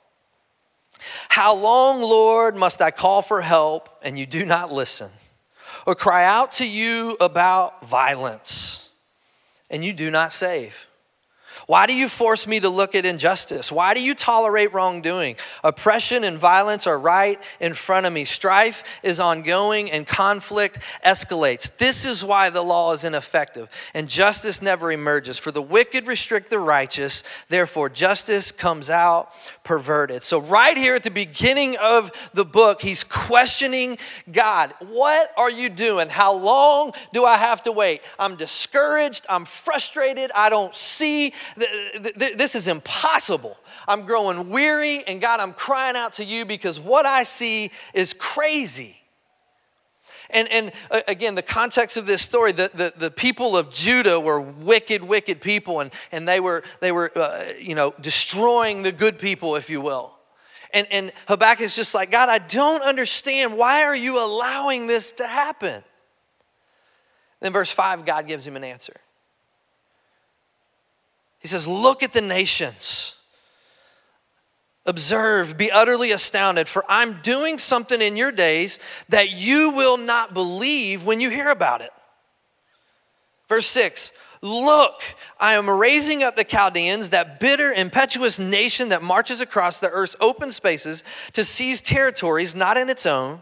How 1.30 1.56
long, 1.56 2.02
Lord, 2.02 2.56
must 2.56 2.82
I 2.82 2.90
call 2.90 3.22
for 3.22 3.42
help 3.42 3.90
and 4.02 4.18
you 4.18 4.26
do 4.26 4.44
not 4.44 4.74
listen? 4.74 5.12
Or 5.86 5.94
cry 5.94 6.26
out 6.26 6.54
to 6.54 6.68
you 6.68 7.16
about 7.22 7.86
violence 7.86 8.90
and 9.70 9.86
you 9.86 9.94
do 9.94 10.10
not 10.10 10.34
save? 10.34 10.87
Why 11.68 11.86
do 11.86 11.94
you 11.94 12.08
force 12.08 12.48
me 12.48 12.62
to 12.62 12.70
look 12.70 12.96
at 12.96 13.06
injustice? 13.06 13.74
Why 13.74 13.94
do 13.94 14.02
you 14.02 14.16
tolerate 14.16 14.74
wrongdoing? 14.74 15.36
Oppression 15.66 16.24
and 16.24 16.38
violence 16.38 16.88
are 16.88 16.98
right 16.98 17.42
in 17.60 17.74
front 17.74 18.06
of 18.06 18.14
me. 18.14 18.24
Strife 18.24 18.86
is 19.04 19.20
ongoing 19.20 19.92
and 19.92 20.08
conflict 20.08 20.80
escalates. 21.06 21.70
This 21.78 22.06
is 22.06 22.24
why 22.24 22.50
the 22.50 22.62
law 22.62 22.94
is 22.94 23.04
ineffective 23.04 23.68
and 23.94 24.08
justice 24.08 24.62
never 24.62 24.94
emerges. 24.94 25.38
For 25.38 25.52
the 25.52 25.62
wicked 25.62 26.08
restrict 26.08 26.50
the 26.50 26.58
righteous, 26.58 27.26
therefore 27.50 27.90
justice 27.90 28.50
comes 28.54 28.90
out 28.90 29.34
perverted. 29.66 30.24
So, 30.24 30.40
right 30.40 30.78
here 30.78 30.96
at 30.96 31.04
the 31.04 31.12
beginning 31.12 31.76
of 31.76 32.14
the 32.34 32.46
book, 32.46 32.82
he's 32.82 33.04
questioning 33.04 33.98
God. 34.32 34.74
What 34.80 35.32
are 35.36 35.52
you 35.52 35.68
doing? 35.68 36.08
How 36.08 36.34
long 36.34 36.94
do 37.12 37.26
I 37.26 37.36
have 37.36 37.62
to 37.64 37.74
wait? 37.74 38.04
I'm 38.18 38.38
discouraged. 38.38 39.26
I'm 39.28 39.44
frustrated. 39.44 40.32
I 40.34 40.50
don't 40.50 40.74
see 40.74 41.34
this 41.58 42.56
is 42.56 42.68
impossible. 42.68 43.58
I'm 43.88 44.06
growing 44.06 44.50
weary, 44.50 45.04
and 45.06 45.20
God, 45.20 45.40
I'm 45.40 45.54
crying 45.54 45.96
out 45.96 46.14
to 46.14 46.26
you 46.26 46.46
because 46.46 46.80
what 46.80 47.06
I 47.06 47.24
see 47.24 47.72
is 47.94 48.14
crazy. 48.14 48.98
And, 50.30 50.48
and 50.52 50.72
uh, 50.92 51.02
again, 51.08 51.36
the 51.36 51.42
context 51.42 51.98
of 51.98 52.06
this 52.06 52.22
story, 52.22 52.52
the, 52.52 52.70
the, 52.74 52.94
the, 52.98 53.12
people 53.12 53.56
of 53.56 53.72
Judah 53.72 54.20
were 54.20 54.42
wicked, 54.42 55.02
wicked 55.02 55.40
people, 55.40 55.80
and, 55.80 55.92
and 56.12 56.28
they 56.28 56.40
were, 56.40 56.64
they 56.82 56.92
were 56.92 57.18
uh, 57.18 57.54
you 57.60 57.76
know, 57.76 57.94
destroying 58.02 58.84
the 58.84 58.92
good 58.92 59.20
people, 59.20 59.56
if 59.56 59.70
you 59.70 59.80
will. 59.80 60.14
And, 60.74 60.86
and 60.92 61.14
Habakkuk 61.28 61.66
is 61.66 61.76
just 61.76 61.96
like, 61.96 62.12
God, 62.12 62.28
I 62.28 62.40
don't 62.40 62.82
understand. 62.82 63.58
Why 63.58 63.84
are 63.84 63.96
you 63.96 64.20
allowing 64.20 64.88
this 64.88 65.14
to 65.14 65.28
happen? 65.28 65.82
Then, 67.40 67.54
verse 67.54 67.72
5, 67.72 68.06
God 68.06 68.28
gives 68.28 68.46
him 68.46 68.58
an 68.58 68.66
answer. 68.66 68.96
He 71.40 71.48
says, 71.48 71.68
Look 71.68 72.04
at 72.04 72.14
the 72.14 72.22
nations. 72.22 73.16
Observe, 74.86 75.58
be 75.58 75.70
utterly 75.70 76.12
astounded, 76.12 76.70
for 76.70 76.86
I'm 76.88 77.22
doing 77.22 77.58
something 77.58 78.02
in 78.02 78.16
your 78.16 78.32
days 78.32 78.80
that 79.10 79.32
you 79.32 79.72
will 79.72 79.98
not 79.98 80.34
believe 80.34 81.06
when 81.06 81.20
you 81.20 81.30
hear 81.30 81.50
about 81.50 81.82
it. 81.82 81.92
Verse 83.50 83.68
6 83.68 84.12
Look, 84.42 85.02
I 85.40 85.54
am 85.54 85.70
raising 85.70 86.24
up 86.24 86.36
the 86.36 86.44
Chaldeans, 86.44 87.10
that 87.10 87.40
bitter, 87.40 87.74
impetuous 87.74 88.40
nation 88.40 88.90
that 88.90 89.02
marches 89.02 89.42
across 89.42 89.80
the 89.80 89.90
earth's 89.90 90.16
open 90.22 90.52
spaces 90.52 91.04
to 91.34 91.44
seize 91.44 91.82
territories 91.82 92.56
not 92.56 92.78
in 92.78 92.90
its 92.90 93.06
own 93.06 93.42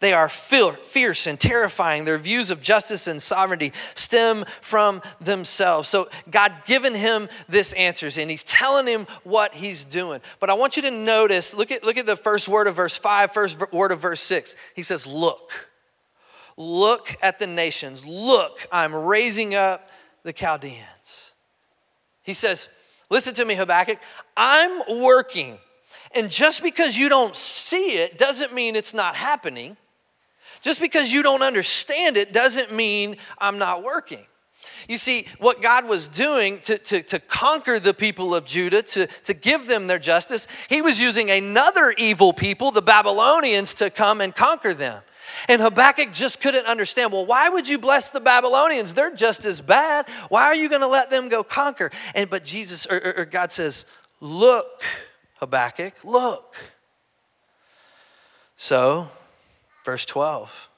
They 0.00 0.12
are 0.12 0.28
fierce 0.28 1.26
and 1.26 1.40
terrifying. 1.40 2.04
Their 2.04 2.18
views 2.18 2.50
of 2.50 2.60
justice 2.60 3.08
and 3.08 3.20
sovereignty 3.20 3.72
stem 3.94 4.44
from 4.60 5.02
themselves. 5.20 5.88
So 5.88 6.08
God 6.30 6.52
given 6.66 6.94
him 6.94 7.28
this 7.48 7.72
answers 7.72 8.16
and 8.16 8.30
he's 8.30 8.44
telling 8.44 8.86
him 8.86 9.08
what 9.24 9.54
he's 9.54 9.82
doing. 9.82 10.20
But 10.38 10.50
I 10.50 10.54
want 10.54 10.76
you 10.76 10.82
to 10.82 10.90
notice, 10.92 11.52
look 11.52 11.72
at, 11.72 11.82
look 11.82 11.96
at 11.96 12.06
the 12.06 12.14
first 12.14 12.48
word 12.48 12.68
of 12.68 12.76
verse 12.76 12.96
5, 12.96 13.32
first 13.32 13.72
word 13.72 13.90
of 13.90 13.98
verse 13.98 14.20
6. 14.20 14.54
He 14.76 14.84
says, 14.84 15.06
look. 15.06 15.68
Look 16.56 17.16
at 17.22 17.38
the 17.38 17.46
nations. 17.46 18.04
Look, 18.04 18.66
I'm 18.72 18.94
raising 18.94 19.54
up 19.54 19.88
the 20.22 20.32
Chaldeans. 20.32 21.34
He 22.22 22.34
says, 22.34 22.68
listen 23.10 23.34
to 23.34 23.44
me, 23.44 23.54
Habakkuk. 23.54 23.98
I'm 24.36 25.02
working. 25.02 25.58
And 26.14 26.30
just 26.30 26.62
because 26.62 26.96
you 26.96 27.08
don't 27.08 27.36
see 27.36 27.98
it 27.98 28.16
doesn't 28.16 28.54
mean 28.54 28.76
it's 28.76 28.94
not 28.94 29.14
happening. 29.14 29.76
Just 30.60 30.80
because 30.80 31.12
you 31.12 31.22
don't 31.22 31.42
understand 31.42 32.16
it 32.16 32.32
doesn't 32.32 32.72
mean 32.72 33.16
I'm 33.38 33.58
not 33.58 33.82
working. 33.82 34.24
You 34.88 34.96
see, 34.96 35.26
what 35.38 35.60
God 35.60 35.86
was 35.86 36.08
doing 36.08 36.60
to, 36.60 36.78
to, 36.78 37.02
to 37.02 37.18
conquer 37.18 37.78
the 37.78 37.94
people 37.94 38.34
of 38.34 38.44
Judah, 38.44 38.82
to, 38.82 39.06
to 39.06 39.34
give 39.34 39.66
them 39.66 39.86
their 39.86 39.98
justice, 39.98 40.46
He 40.68 40.82
was 40.82 40.98
using 40.98 41.30
another 41.30 41.92
evil 41.92 42.32
people, 42.32 42.70
the 42.70 42.82
Babylonians, 42.82 43.74
to 43.74 43.90
come 43.90 44.20
and 44.20 44.34
conquer 44.34 44.74
them. 44.74 45.02
And 45.48 45.60
Habakkuk 45.60 46.12
just 46.12 46.40
couldn't 46.40 46.66
understand. 46.66 47.12
Well, 47.12 47.26
why 47.26 47.48
would 47.48 47.68
you 47.68 47.78
bless 47.78 48.08
the 48.08 48.20
Babylonians? 48.20 48.94
They're 48.94 49.14
just 49.14 49.44
as 49.44 49.60
bad. 49.60 50.08
Why 50.30 50.44
are 50.44 50.54
you 50.54 50.68
going 50.68 50.80
to 50.80 50.88
let 50.88 51.10
them 51.10 51.28
go 51.28 51.44
conquer? 51.44 51.90
And 52.14 52.30
but 52.30 52.44
Jesus 52.44 52.86
or, 52.86 52.96
or, 52.96 53.14
or 53.18 53.24
God 53.24 53.52
says, 53.52 53.84
"Look, 54.20 54.82
Habakkuk, 55.36 56.02
look." 56.02 56.56
So 58.56 59.10
Verse 59.88 60.04
12 60.04 60.68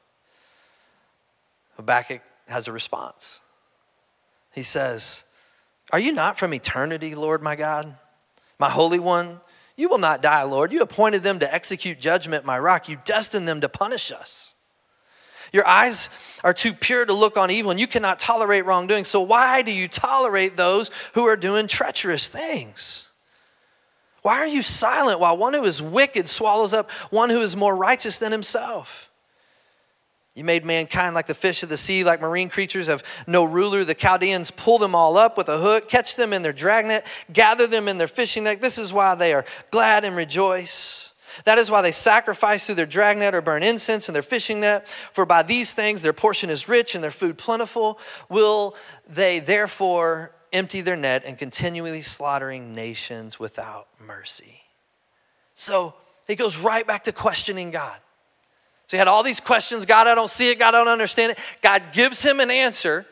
Habakkuk 1.75 2.21
has 2.47 2.69
a 2.69 2.73
response. 2.73 3.41
He 4.55 4.63
says, 4.63 5.25
Are 5.91 5.99
you 5.99 6.13
not 6.13 6.39
from 6.39 6.55
eternity, 6.55 7.17
Lord 7.17 7.43
my 7.43 7.57
God? 7.57 7.97
My 8.61 8.71
Holy 8.71 9.01
One, 9.01 9.41
you 9.77 9.89
will 9.89 9.99
not 9.99 10.23
die, 10.23 10.45
Lord. 10.45 10.73
You 10.73 10.83
appointed 10.83 11.25
them 11.25 11.41
to 11.41 11.53
execute 11.53 11.99
judgment, 11.99 12.45
my 12.45 12.57
rock. 12.57 12.89
You 12.89 12.99
destined 13.05 13.49
them 13.49 13.63
to 13.63 13.69
punish 13.69 14.13
us. 14.13 14.55
Your 15.53 15.67
eyes 15.67 16.09
are 16.45 16.55
too 16.55 16.73
pure 16.73 17.05
to 17.05 17.13
look 17.13 17.37
on 17.37 17.51
evil, 17.51 17.73
and 17.73 17.81
you 17.81 17.89
cannot 17.89 18.21
tolerate 18.21 18.65
wrongdoing. 18.65 19.03
So, 19.03 19.23
why 19.23 19.63
do 19.63 19.73
you 19.73 19.89
tolerate 19.89 20.57
those 20.57 20.93
who 21.15 21.25
are 21.25 21.37
doing 21.37 21.67
treacherous 21.67 22.29
things? 22.29 23.10
Why 24.23 24.39
are 24.39 24.47
you 24.47 24.63
silent 24.63 25.21
while 25.21 25.37
one 25.37 25.55
who 25.55 25.65
is 25.65 25.81
wicked 25.81 26.29
swallows 26.29 26.75
up 26.75 26.91
one 27.11 27.31
who 27.31 27.41
is 27.41 27.57
more 27.57 27.75
righteous 27.75 28.19
than 28.19 28.33
himself? 28.33 29.11
You 30.35 30.45
made 30.45 30.65
mankind 30.65 31.15
like 31.15 31.27
the 31.27 31.35
fish 31.35 31.63
of 31.63 31.69
the 31.69 31.77
sea, 31.77 32.05
like 32.05 32.21
marine 32.21 32.49
creatures 32.49 32.87
have 32.87 33.03
no 33.27 33.45
ruler. 33.45 33.85
The 33.85 33.95
Chaldeans 33.95 34.51
pull 34.51 34.79
them 34.79 34.95
all 34.95 35.17
up 35.17 35.37
with 35.37 35.49
a 35.49 35.59
hook, 35.59 35.89
catch 35.89 36.17
them 36.17 36.33
in 36.33 36.43
their 36.43 36.53
dragnet, 36.53 37.05
gather 37.33 37.67
them 37.67 37.89
in 37.89 37.99
their 37.99 38.07
fishing 38.07 38.45
net. 38.45 38.61
This 38.61 38.79
is 38.79 38.93
why 38.93 39.15
they 39.17 39.35
are 39.35 39.45
glad 39.71 40.05
and 40.05 40.15
rejoice. 40.15 41.15
That 41.45 41.59
is 41.59 41.71
why 41.71 41.83
they 41.83 41.93
sacrifice 41.93 42.67
through 42.67 42.77
their 42.77 42.87
dragnet 42.87 43.35
or 43.35 43.41
burn 43.41 43.63
incense 43.63 44.09
in 44.09 44.13
their 44.13 44.23
fishing 44.23 44.61
net. 44.61 44.89
For 45.13 45.27
by 45.27 45.43
these 45.43 45.75
things 45.75 46.01
their 46.03 46.13
portion 46.13 46.49
is 46.49 46.69
rich 46.69 46.95
and 46.95 47.03
their 47.03 47.11
food 47.11 47.37
plentiful. 47.37 47.99
Will 48.29 48.77
they 49.09 49.41
therefore 49.41 50.33
empty 50.53 50.81
their 50.81 50.97
net 50.97 51.23
and 51.25 51.39
continually 51.39 52.03
slaughtering 52.03 52.75
nations 52.75 53.39
without 53.39 53.89
mercy. 54.05 54.63
So 55.55 55.95
he 56.27 56.37
goes 56.37 56.57
right 56.57 56.87
back 56.87 57.05
to 57.05 57.13
questioning 57.13 57.71
God. 57.71 57.99
So 58.87 58.97
he 58.97 58.99
had 58.99 59.09
all 59.09 59.23
these 59.23 59.41
questions 59.41 59.87
God, 59.87 60.07
I 60.07 60.15
don't 60.15 60.31
see 60.31 60.51
it. 60.51 60.59
God, 60.59 60.75
I 60.75 60.79
don't 60.79 60.89
understand 60.89 61.33
it. 61.33 61.39
God 61.63 61.93
gives 61.93 62.23
him 62.23 62.41
an 62.41 62.51
answer. 62.51 63.07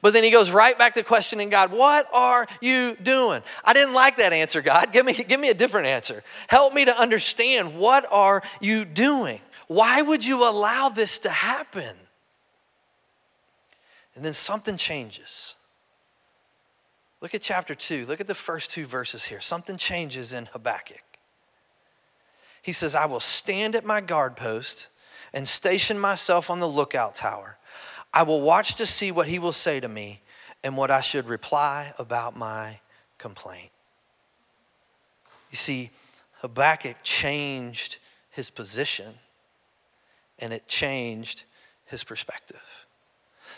But 0.00 0.12
then 0.12 0.22
he 0.22 0.30
goes 0.30 0.50
right 0.50 0.78
back 0.78 0.94
to 0.94 1.02
questioning 1.02 1.50
God, 1.50 1.72
what 1.72 2.08
are 2.12 2.46
you 2.60 2.96
doing? 3.02 3.42
I 3.64 3.72
didn't 3.72 3.94
like 3.94 4.16
that 4.18 4.32
answer, 4.32 4.62
God. 4.62 4.92
Give 4.92 5.04
me, 5.04 5.12
give 5.12 5.40
me 5.40 5.48
a 5.48 5.54
different 5.54 5.88
answer. 5.88 6.22
Help 6.48 6.72
me 6.72 6.84
to 6.84 6.96
understand 6.96 7.76
what 7.76 8.06
are 8.10 8.42
you 8.60 8.84
doing? 8.84 9.40
Why 9.66 10.02
would 10.02 10.24
you 10.24 10.48
allow 10.48 10.88
this 10.88 11.18
to 11.20 11.30
happen? 11.30 11.96
And 14.14 14.24
then 14.24 14.32
something 14.32 14.76
changes. 14.76 15.56
Look 17.22 17.34
at 17.34 17.40
chapter 17.40 17.76
2. 17.76 18.04
Look 18.06 18.20
at 18.20 18.26
the 18.26 18.34
first 18.34 18.70
two 18.72 18.84
verses 18.84 19.26
here. 19.26 19.40
Something 19.40 19.76
changes 19.76 20.34
in 20.34 20.46
Habakkuk. 20.46 21.02
He 22.60 22.72
says, 22.72 22.96
I 22.96 23.06
will 23.06 23.20
stand 23.20 23.76
at 23.76 23.84
my 23.84 24.00
guard 24.00 24.36
post 24.36 24.88
and 25.32 25.46
station 25.46 25.98
myself 25.98 26.50
on 26.50 26.58
the 26.58 26.68
lookout 26.68 27.14
tower. 27.14 27.56
I 28.12 28.24
will 28.24 28.40
watch 28.40 28.74
to 28.74 28.86
see 28.86 29.12
what 29.12 29.28
he 29.28 29.38
will 29.38 29.52
say 29.52 29.78
to 29.78 29.88
me 29.88 30.20
and 30.64 30.76
what 30.76 30.90
I 30.90 31.00
should 31.00 31.28
reply 31.28 31.94
about 31.96 32.36
my 32.36 32.80
complaint. 33.18 33.70
You 35.50 35.56
see, 35.56 35.90
Habakkuk 36.40 36.96
changed 37.04 37.98
his 38.30 38.50
position 38.50 39.14
and 40.40 40.52
it 40.52 40.66
changed 40.66 41.44
his 41.86 42.02
perspective. 42.02 42.81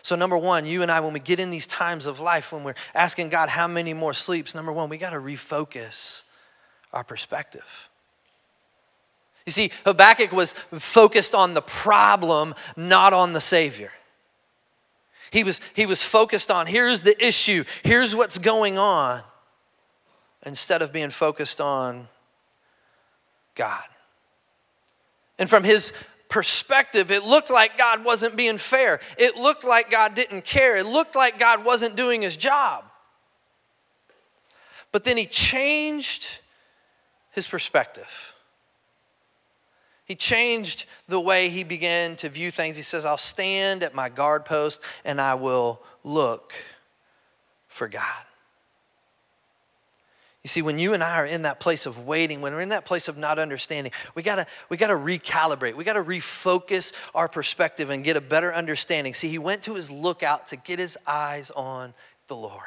So, 0.04 0.16
number 0.16 0.36
one, 0.36 0.66
you 0.66 0.82
and 0.82 0.92
I, 0.92 1.00
when 1.00 1.14
we 1.14 1.18
get 1.18 1.40
in 1.40 1.48
these 1.48 1.66
times 1.66 2.04
of 2.04 2.20
life, 2.20 2.52
when 2.52 2.62
we're 2.62 2.74
asking 2.94 3.30
God 3.30 3.48
how 3.48 3.66
many 3.66 3.94
more 3.94 4.12
sleeps, 4.12 4.54
number 4.54 4.70
one, 4.70 4.90
we 4.90 4.98
got 4.98 5.10
to 5.10 5.16
refocus 5.16 6.24
our 6.92 7.02
perspective. 7.02 7.88
You 9.46 9.52
see, 9.52 9.70
Habakkuk 9.86 10.30
was 10.30 10.52
focused 10.74 11.34
on 11.34 11.54
the 11.54 11.62
problem, 11.62 12.54
not 12.76 13.14
on 13.14 13.32
the 13.32 13.40
Savior. 13.40 13.92
He 15.30 15.42
was, 15.42 15.62
he 15.72 15.86
was 15.86 16.02
focused 16.02 16.50
on 16.50 16.66
here's 16.66 17.00
the 17.00 17.16
issue, 17.26 17.64
here's 17.82 18.14
what's 18.14 18.36
going 18.36 18.76
on, 18.76 19.22
instead 20.44 20.82
of 20.82 20.92
being 20.92 21.08
focused 21.08 21.62
on 21.62 22.08
God. 23.54 23.84
And 25.38 25.48
from 25.48 25.64
his 25.64 25.94
perspective, 26.34 27.12
it 27.12 27.22
looked 27.22 27.48
like 27.48 27.78
God 27.78 28.04
wasn't 28.04 28.34
being 28.34 28.58
fair. 28.58 28.98
It 29.16 29.36
looked 29.36 29.62
like 29.62 29.88
God 29.88 30.16
didn't 30.16 30.44
care. 30.44 30.76
It 30.76 30.84
looked 30.84 31.14
like 31.14 31.38
God 31.38 31.64
wasn't 31.64 31.94
doing 31.94 32.22
his 32.22 32.36
job. 32.36 32.82
But 34.90 35.04
then 35.04 35.16
he 35.16 35.26
changed 35.26 36.26
his 37.30 37.46
perspective. 37.46 38.34
He 40.06 40.16
changed 40.16 40.86
the 41.06 41.20
way 41.20 41.50
he 41.50 41.62
began 41.62 42.16
to 42.16 42.28
view 42.28 42.50
things. 42.50 42.74
He 42.74 42.82
says, 42.82 43.06
I'll 43.06 43.16
stand 43.16 43.84
at 43.84 43.94
my 43.94 44.08
guard 44.08 44.44
post 44.44 44.80
and 45.04 45.20
I 45.20 45.34
will 45.34 45.80
look 46.02 46.52
for 47.68 47.86
God. 47.86 48.24
You 50.44 50.48
see, 50.48 50.60
when 50.60 50.78
you 50.78 50.92
and 50.92 51.02
I 51.02 51.16
are 51.16 51.26
in 51.26 51.42
that 51.42 51.58
place 51.58 51.86
of 51.86 52.06
waiting, 52.06 52.42
when 52.42 52.52
we're 52.52 52.60
in 52.60 52.68
that 52.68 52.84
place 52.84 53.08
of 53.08 53.16
not 53.16 53.38
understanding, 53.38 53.94
we 54.14 54.22
gotta, 54.22 54.46
we 54.68 54.76
gotta 54.76 54.94
recalibrate. 54.94 55.74
We 55.74 55.84
gotta 55.84 56.04
refocus 56.04 56.92
our 57.14 57.28
perspective 57.28 57.88
and 57.88 58.04
get 58.04 58.18
a 58.18 58.20
better 58.20 58.52
understanding. 58.54 59.14
See, 59.14 59.30
he 59.30 59.38
went 59.38 59.62
to 59.62 59.74
his 59.74 59.90
lookout 59.90 60.48
to 60.48 60.56
get 60.56 60.78
his 60.78 60.98
eyes 61.06 61.50
on 61.50 61.94
the 62.28 62.36
Lord. 62.36 62.60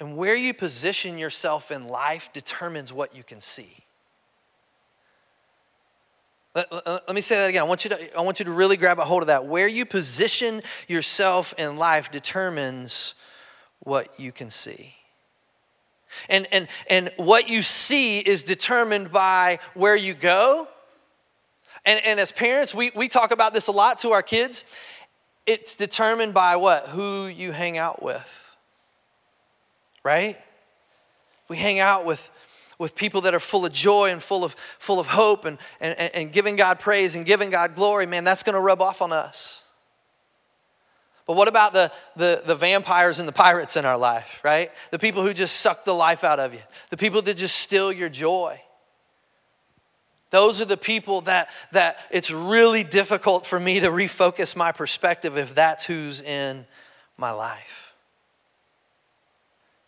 And 0.00 0.16
where 0.16 0.34
you 0.34 0.54
position 0.54 1.18
yourself 1.18 1.70
in 1.70 1.86
life 1.86 2.30
determines 2.32 2.94
what 2.94 3.14
you 3.14 3.22
can 3.22 3.42
see. 3.42 3.76
Let, 6.54 6.72
let, 6.72 6.86
let, 6.86 7.14
me 7.14 7.20
say 7.20 7.36
that 7.36 7.50
again. 7.50 7.62
I 7.62 7.66
want, 7.66 7.84
you 7.84 7.90
to, 7.90 8.16
I 8.16 8.22
want 8.22 8.38
you 8.38 8.46
to 8.46 8.52
really 8.52 8.78
grab 8.78 8.98
a 8.98 9.04
hold 9.04 9.22
of 9.22 9.26
that. 9.26 9.44
Where 9.44 9.68
you 9.68 9.84
position 9.84 10.62
yourself 10.88 11.52
in 11.58 11.76
life 11.76 12.10
determines 12.10 13.14
what 13.84 14.18
you 14.18 14.32
can 14.32 14.50
see. 14.50 14.94
And, 16.28 16.46
and, 16.52 16.68
and 16.88 17.12
what 17.16 17.48
you 17.48 17.62
see 17.62 18.18
is 18.18 18.42
determined 18.42 19.12
by 19.12 19.58
where 19.74 19.96
you 19.96 20.14
go. 20.14 20.68
And, 21.84 22.00
and 22.04 22.18
as 22.20 22.32
parents, 22.32 22.74
we, 22.74 22.90
we 22.94 23.08
talk 23.08 23.32
about 23.32 23.52
this 23.52 23.66
a 23.66 23.72
lot 23.72 23.98
to 24.00 24.12
our 24.12 24.22
kids. 24.22 24.64
It's 25.46 25.74
determined 25.74 26.32
by 26.32 26.56
what? 26.56 26.88
Who 26.88 27.26
you 27.26 27.52
hang 27.52 27.76
out 27.76 28.02
with. 28.02 28.56
Right? 30.02 30.38
We 31.48 31.56
hang 31.56 31.78
out 31.80 32.06
with, 32.06 32.30
with 32.78 32.94
people 32.94 33.22
that 33.22 33.34
are 33.34 33.40
full 33.40 33.66
of 33.66 33.72
joy 33.72 34.10
and 34.10 34.22
full 34.22 34.44
of, 34.44 34.56
full 34.78 34.98
of 34.98 35.08
hope 35.08 35.44
and, 35.44 35.58
and, 35.80 35.98
and 35.98 36.32
giving 36.32 36.56
God 36.56 36.78
praise 36.78 37.14
and 37.14 37.26
giving 37.26 37.50
God 37.50 37.74
glory, 37.74 38.06
man, 38.06 38.24
that's 38.24 38.42
going 38.42 38.54
to 38.54 38.60
rub 38.60 38.80
off 38.80 39.02
on 39.02 39.12
us. 39.12 39.63
But 41.26 41.36
what 41.36 41.48
about 41.48 41.72
the, 41.72 41.90
the, 42.16 42.42
the 42.44 42.54
vampires 42.54 43.18
and 43.18 43.26
the 43.26 43.32
pirates 43.32 43.76
in 43.76 43.84
our 43.84 43.96
life, 43.96 44.40
right? 44.42 44.70
The 44.90 44.98
people 44.98 45.22
who 45.22 45.32
just 45.32 45.56
suck 45.60 45.84
the 45.84 45.94
life 45.94 46.22
out 46.22 46.38
of 46.38 46.52
you, 46.52 46.60
the 46.90 46.96
people 46.96 47.22
that 47.22 47.36
just 47.36 47.56
steal 47.56 47.90
your 47.90 48.08
joy. 48.10 48.60
Those 50.30 50.60
are 50.60 50.64
the 50.64 50.76
people 50.76 51.22
that, 51.22 51.48
that 51.72 51.98
it's 52.10 52.30
really 52.30 52.82
difficult 52.82 53.46
for 53.46 53.58
me 53.58 53.80
to 53.80 53.88
refocus 53.88 54.56
my 54.56 54.72
perspective 54.72 55.38
if 55.38 55.54
that's 55.54 55.84
who's 55.84 56.20
in 56.20 56.66
my 57.16 57.30
life. 57.30 57.83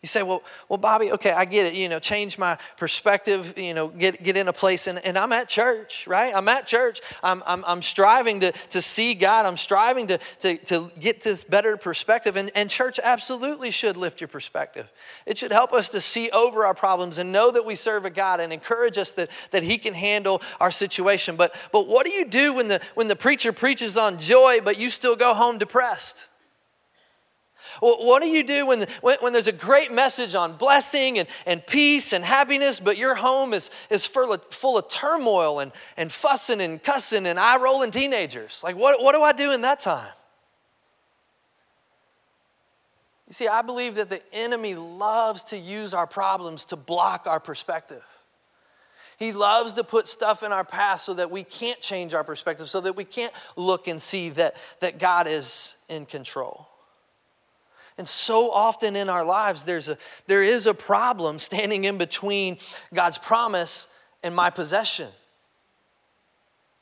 You 0.06 0.08
say, 0.08 0.22
well, 0.22 0.44
well, 0.68 0.78
Bobby, 0.78 1.10
okay, 1.10 1.32
I 1.32 1.44
get 1.46 1.66
it. 1.66 1.74
You 1.74 1.88
know, 1.88 1.98
change 1.98 2.38
my 2.38 2.58
perspective, 2.76 3.58
you 3.58 3.74
know, 3.74 3.88
get, 3.88 4.22
get 4.22 4.36
in 4.36 4.46
a 4.46 4.52
place. 4.52 4.86
And, 4.86 5.04
and 5.04 5.18
I'm 5.18 5.32
at 5.32 5.48
church, 5.48 6.06
right? 6.06 6.32
I'm 6.32 6.46
at 6.48 6.64
church. 6.64 7.00
I'm, 7.24 7.42
I'm, 7.44 7.64
I'm 7.64 7.82
striving 7.82 8.38
to, 8.38 8.52
to 8.52 8.80
see 8.80 9.14
God. 9.14 9.46
I'm 9.46 9.56
striving 9.56 10.06
to, 10.06 10.18
to, 10.42 10.58
to 10.66 10.92
get 11.00 11.24
this 11.24 11.42
better 11.42 11.76
perspective. 11.76 12.36
And, 12.36 12.52
and 12.54 12.70
church 12.70 13.00
absolutely 13.02 13.72
should 13.72 13.96
lift 13.96 14.20
your 14.20 14.28
perspective. 14.28 14.92
It 15.26 15.38
should 15.38 15.50
help 15.50 15.72
us 15.72 15.88
to 15.88 16.00
see 16.00 16.30
over 16.30 16.64
our 16.64 16.74
problems 16.74 17.18
and 17.18 17.32
know 17.32 17.50
that 17.50 17.64
we 17.64 17.74
serve 17.74 18.04
a 18.04 18.10
God 18.10 18.38
and 18.38 18.52
encourage 18.52 18.98
us 18.98 19.10
that, 19.14 19.28
that 19.50 19.64
He 19.64 19.76
can 19.76 19.92
handle 19.92 20.40
our 20.60 20.70
situation. 20.70 21.34
But, 21.34 21.52
but 21.72 21.88
what 21.88 22.06
do 22.06 22.12
you 22.12 22.26
do 22.26 22.52
when 22.52 22.68
the, 22.68 22.80
when 22.94 23.08
the 23.08 23.16
preacher 23.16 23.52
preaches 23.52 23.96
on 23.96 24.20
joy, 24.20 24.60
but 24.62 24.78
you 24.78 24.88
still 24.88 25.16
go 25.16 25.34
home 25.34 25.58
depressed? 25.58 26.28
What 27.80 28.22
do 28.22 28.28
you 28.28 28.42
do 28.42 28.66
when, 28.66 28.86
when, 29.00 29.16
when, 29.20 29.32
there's 29.32 29.46
a 29.46 29.52
great 29.52 29.92
message 29.92 30.34
on 30.34 30.56
blessing 30.56 31.18
and, 31.18 31.28
and 31.44 31.66
peace 31.66 32.12
and 32.12 32.24
happiness, 32.24 32.80
but 32.80 32.96
your 32.96 33.14
home 33.14 33.54
is, 33.54 33.70
is 33.90 34.04
full, 34.04 34.32
of, 34.32 34.42
full 34.50 34.78
of 34.78 34.88
turmoil 34.88 35.60
and, 35.60 35.72
and 35.96 36.10
fussing 36.10 36.60
and 36.60 36.82
cussing 36.82 37.26
and 37.26 37.38
eye 37.38 37.58
rolling 37.58 37.90
teenagers? 37.90 38.62
Like, 38.64 38.76
what, 38.76 39.02
what 39.02 39.14
do 39.14 39.22
I 39.22 39.32
do 39.32 39.52
in 39.52 39.60
that 39.62 39.80
time? 39.80 40.08
You 43.26 43.32
see, 43.32 43.48
I 43.48 43.62
believe 43.62 43.96
that 43.96 44.08
the 44.08 44.22
enemy 44.32 44.74
loves 44.74 45.42
to 45.44 45.58
use 45.58 45.92
our 45.92 46.06
problems 46.06 46.64
to 46.66 46.76
block 46.76 47.26
our 47.26 47.40
perspective. 47.40 48.04
He 49.18 49.32
loves 49.32 49.72
to 49.74 49.84
put 49.84 50.08
stuff 50.08 50.42
in 50.42 50.52
our 50.52 50.64
past 50.64 51.06
so 51.06 51.14
that 51.14 51.30
we 51.30 51.42
can't 51.42 51.80
change 51.80 52.14
our 52.14 52.22
perspective, 52.22 52.68
so 52.68 52.80
that 52.82 52.96
we 52.96 53.04
can't 53.04 53.32
look 53.56 53.88
and 53.88 54.00
see 54.00 54.28
that, 54.30 54.54
that 54.80 54.98
God 54.98 55.26
is 55.26 55.76
in 55.88 56.06
control. 56.06 56.68
And 57.98 58.06
so 58.06 58.50
often 58.50 58.94
in 58.94 59.08
our 59.08 59.24
lives, 59.24 59.64
there's 59.64 59.88
a, 59.88 59.96
there 60.26 60.42
is 60.42 60.66
a 60.66 60.74
problem 60.74 61.38
standing 61.38 61.84
in 61.84 61.96
between 61.96 62.58
God's 62.92 63.18
promise 63.18 63.88
and 64.22 64.34
my 64.34 64.50
possession. 64.50 65.08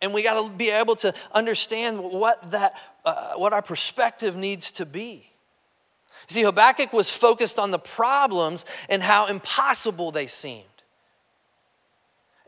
And 0.00 0.12
we 0.12 0.22
got 0.22 0.42
to 0.42 0.52
be 0.52 0.70
able 0.70 0.96
to 0.96 1.14
understand 1.32 2.00
what, 2.00 2.50
that, 2.50 2.76
uh, 3.04 3.34
what 3.34 3.52
our 3.52 3.62
perspective 3.62 4.36
needs 4.36 4.72
to 4.72 4.86
be. 4.86 5.30
See, 6.26 6.42
Habakkuk 6.42 6.92
was 6.92 7.10
focused 7.10 7.58
on 7.58 7.70
the 7.70 7.78
problems 7.78 8.64
and 8.88 9.02
how 9.02 9.26
impossible 9.26 10.10
they 10.10 10.26
seemed. 10.26 10.64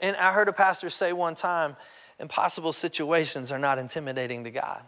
And 0.00 0.16
I 0.16 0.32
heard 0.32 0.48
a 0.48 0.52
pastor 0.52 0.90
say 0.90 1.12
one 1.12 1.34
time 1.34 1.76
impossible 2.18 2.72
situations 2.72 3.52
are 3.52 3.58
not 3.58 3.78
intimidating 3.78 4.44
to 4.44 4.50
God. 4.50 4.82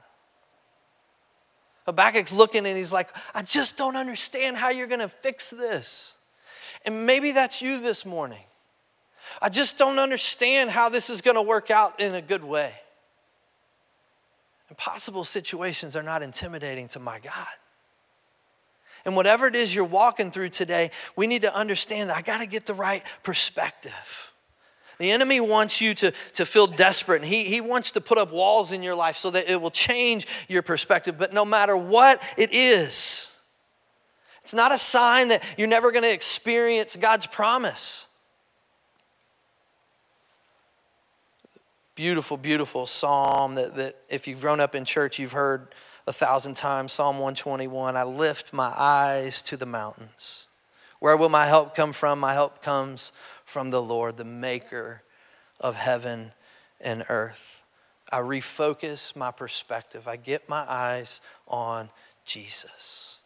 Habakkuk's 1.88 2.34
looking 2.34 2.66
and 2.66 2.76
he's 2.76 2.92
like, 2.92 3.08
I 3.34 3.40
just 3.40 3.78
don't 3.78 3.96
understand 3.96 4.58
how 4.58 4.68
you're 4.68 4.86
going 4.86 5.00
to 5.00 5.08
fix 5.08 5.48
this. 5.48 6.16
And 6.84 7.06
maybe 7.06 7.32
that's 7.32 7.62
you 7.62 7.80
this 7.80 8.04
morning. 8.04 8.44
I 9.40 9.48
just 9.48 9.78
don't 9.78 9.98
understand 9.98 10.68
how 10.68 10.90
this 10.90 11.08
is 11.08 11.22
going 11.22 11.36
to 11.36 11.42
work 11.42 11.70
out 11.70 11.98
in 11.98 12.14
a 12.14 12.20
good 12.20 12.44
way. 12.44 12.72
Impossible 14.68 15.24
situations 15.24 15.96
are 15.96 16.02
not 16.02 16.22
intimidating 16.22 16.88
to 16.88 17.00
my 17.00 17.20
God. 17.20 17.46
And 19.06 19.16
whatever 19.16 19.46
it 19.46 19.56
is 19.56 19.74
you're 19.74 19.84
walking 19.84 20.30
through 20.30 20.50
today, 20.50 20.90
we 21.16 21.26
need 21.26 21.40
to 21.42 21.54
understand 21.54 22.10
that 22.10 22.18
I 22.18 22.22
got 22.22 22.38
to 22.38 22.46
get 22.46 22.66
the 22.66 22.74
right 22.74 23.02
perspective. 23.22 24.27
The 24.98 25.12
enemy 25.12 25.40
wants 25.40 25.80
you 25.80 25.94
to, 25.94 26.12
to 26.34 26.44
feel 26.44 26.66
desperate, 26.66 27.22
and 27.22 27.30
he, 27.30 27.44
he 27.44 27.60
wants 27.60 27.92
to 27.92 28.00
put 28.00 28.18
up 28.18 28.32
walls 28.32 28.72
in 28.72 28.82
your 28.82 28.96
life 28.96 29.16
so 29.16 29.30
that 29.30 29.48
it 29.48 29.60
will 29.60 29.70
change 29.70 30.26
your 30.48 30.62
perspective. 30.62 31.16
But 31.16 31.32
no 31.32 31.44
matter 31.44 31.76
what 31.76 32.20
it 32.36 32.52
is, 32.52 33.32
it's 34.42 34.54
not 34.54 34.72
a 34.72 34.78
sign 34.78 35.28
that 35.28 35.44
you're 35.56 35.68
never 35.68 35.92
going 35.92 36.02
to 36.02 36.12
experience 36.12 36.96
God's 36.96 37.26
promise. 37.26 38.06
Beautiful, 41.94 42.36
beautiful 42.36 42.86
psalm 42.86 43.56
that, 43.56 43.76
that 43.76 43.96
if 44.08 44.26
you've 44.26 44.40
grown 44.40 44.58
up 44.58 44.74
in 44.74 44.84
church, 44.84 45.18
you've 45.18 45.32
heard 45.32 45.74
a 46.08 46.12
thousand 46.12 46.54
times 46.54 46.92
Psalm 46.92 47.16
121 47.16 47.96
I 47.96 48.04
lift 48.04 48.52
my 48.52 48.72
eyes 48.74 49.42
to 49.42 49.56
the 49.56 49.66
mountains. 49.66 50.48
Where 51.00 51.16
will 51.16 51.28
my 51.28 51.46
help 51.46 51.74
come 51.74 51.92
from? 51.92 52.18
My 52.18 52.32
help 52.32 52.62
comes 52.62 53.12
from 53.48 53.70
the 53.70 53.82
Lord, 53.82 54.18
the 54.18 54.24
maker 54.26 55.00
of 55.58 55.74
heaven 55.74 56.32
and 56.82 57.02
earth. 57.08 57.62
I 58.12 58.18
refocus 58.18 59.16
my 59.16 59.30
perspective. 59.30 60.06
I 60.06 60.16
get 60.16 60.50
my 60.50 60.66
eyes 60.68 61.22
on 61.46 61.88
Jesus. 62.26 63.20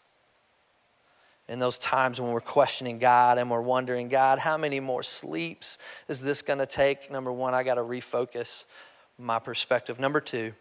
In 1.48 1.58
those 1.58 1.76
times 1.76 2.20
when 2.20 2.30
we're 2.30 2.40
questioning 2.40 3.00
God 3.00 3.36
and 3.36 3.50
we're 3.50 3.60
wondering, 3.60 4.08
God, 4.08 4.38
how 4.38 4.56
many 4.56 4.78
more 4.78 5.02
sleeps 5.02 5.76
is 6.06 6.20
this 6.20 6.40
going 6.40 6.60
to 6.60 6.66
take? 6.66 7.10
Number 7.10 7.32
one, 7.32 7.52
I 7.52 7.64
got 7.64 7.74
to 7.74 7.82
refocus 7.82 8.66
my 9.18 9.40
perspective. 9.40 9.98
Number 9.98 10.20
two, 10.20 10.52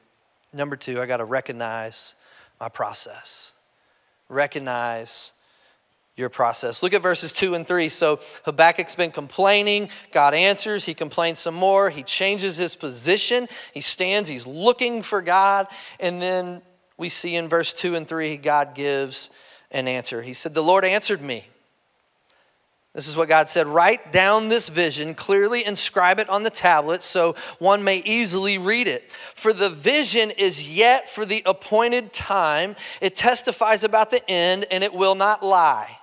number 0.51 0.75
two, 0.75 0.99
I 0.99 1.05
got 1.05 1.17
to 1.17 1.25
recognize 1.25 2.15
my 2.59 2.67
process. 2.67 3.53
Recognize 4.27 5.33
your 6.15 6.29
process. 6.29 6.83
Look 6.83 6.93
at 6.93 7.01
verses 7.01 7.31
2 7.31 7.55
and 7.55 7.67
3. 7.67 7.89
So 7.89 8.19
Habakkuk's 8.45 8.95
been 8.95 9.11
complaining. 9.11 9.89
God 10.11 10.33
answers. 10.33 10.83
He 10.83 10.93
complains 10.93 11.39
some 11.39 11.55
more. 11.55 11.89
He 11.89 12.03
changes 12.03 12.57
his 12.57 12.75
position. 12.75 13.47
He 13.73 13.81
stands. 13.81 14.29
He's 14.29 14.45
looking 14.45 15.03
for 15.03 15.21
God. 15.21 15.67
And 15.99 16.21
then 16.21 16.61
we 16.97 17.09
see 17.09 17.35
in 17.35 17.47
verse 17.47 17.73
2 17.73 17.95
and 17.95 18.07
3, 18.07 18.37
God 18.37 18.75
gives 18.75 19.31
an 19.71 19.87
answer. 19.87 20.21
He 20.21 20.33
said, 20.33 20.53
The 20.53 20.63
Lord 20.63 20.85
answered 20.85 21.21
me. 21.21 21.45
This 22.93 23.07
is 23.07 23.15
what 23.15 23.29
God 23.29 23.47
said 23.47 23.67
Write 23.67 24.11
down 24.11 24.49
this 24.49 24.67
vision, 24.67 25.15
clearly 25.15 25.65
inscribe 25.65 26.19
it 26.19 26.29
on 26.29 26.43
the 26.43 26.49
tablet 26.49 27.03
so 27.03 27.35
one 27.57 27.85
may 27.85 27.99
easily 27.99 28.57
read 28.57 28.87
it. 28.87 29.09
For 29.33 29.53
the 29.53 29.69
vision 29.69 30.29
is 30.31 30.69
yet 30.69 31.09
for 31.09 31.25
the 31.25 31.41
appointed 31.45 32.11
time. 32.11 32.75
It 32.99 33.15
testifies 33.15 33.85
about 33.85 34.11
the 34.11 34.29
end, 34.29 34.65
and 34.69 34.83
it 34.83 34.93
will 34.93 35.15
not 35.15 35.41
lie. 35.41 35.99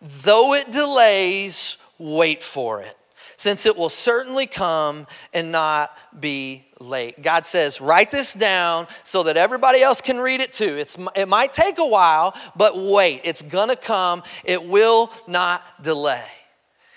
Though 0.00 0.54
it 0.54 0.70
delays, 0.70 1.78
wait 1.98 2.42
for 2.42 2.82
it, 2.82 2.96
since 3.36 3.66
it 3.66 3.76
will 3.76 3.88
certainly 3.88 4.46
come 4.46 5.06
and 5.32 5.50
not 5.52 5.96
be 6.20 6.66
late. 6.80 7.22
God 7.22 7.46
says, 7.46 7.80
write 7.80 8.10
this 8.10 8.34
down 8.34 8.86
so 9.04 9.22
that 9.24 9.36
everybody 9.36 9.80
else 9.82 10.00
can 10.00 10.18
read 10.18 10.40
it 10.40 10.52
too. 10.52 10.76
It's, 10.76 10.96
it 11.14 11.28
might 11.28 11.52
take 11.52 11.78
a 11.78 11.86
while, 11.86 12.34
but 12.54 12.78
wait, 12.78 13.22
it's 13.24 13.42
gonna 13.42 13.76
come. 13.76 14.22
It 14.44 14.62
will 14.64 15.10
not 15.26 15.82
delay. 15.82 16.24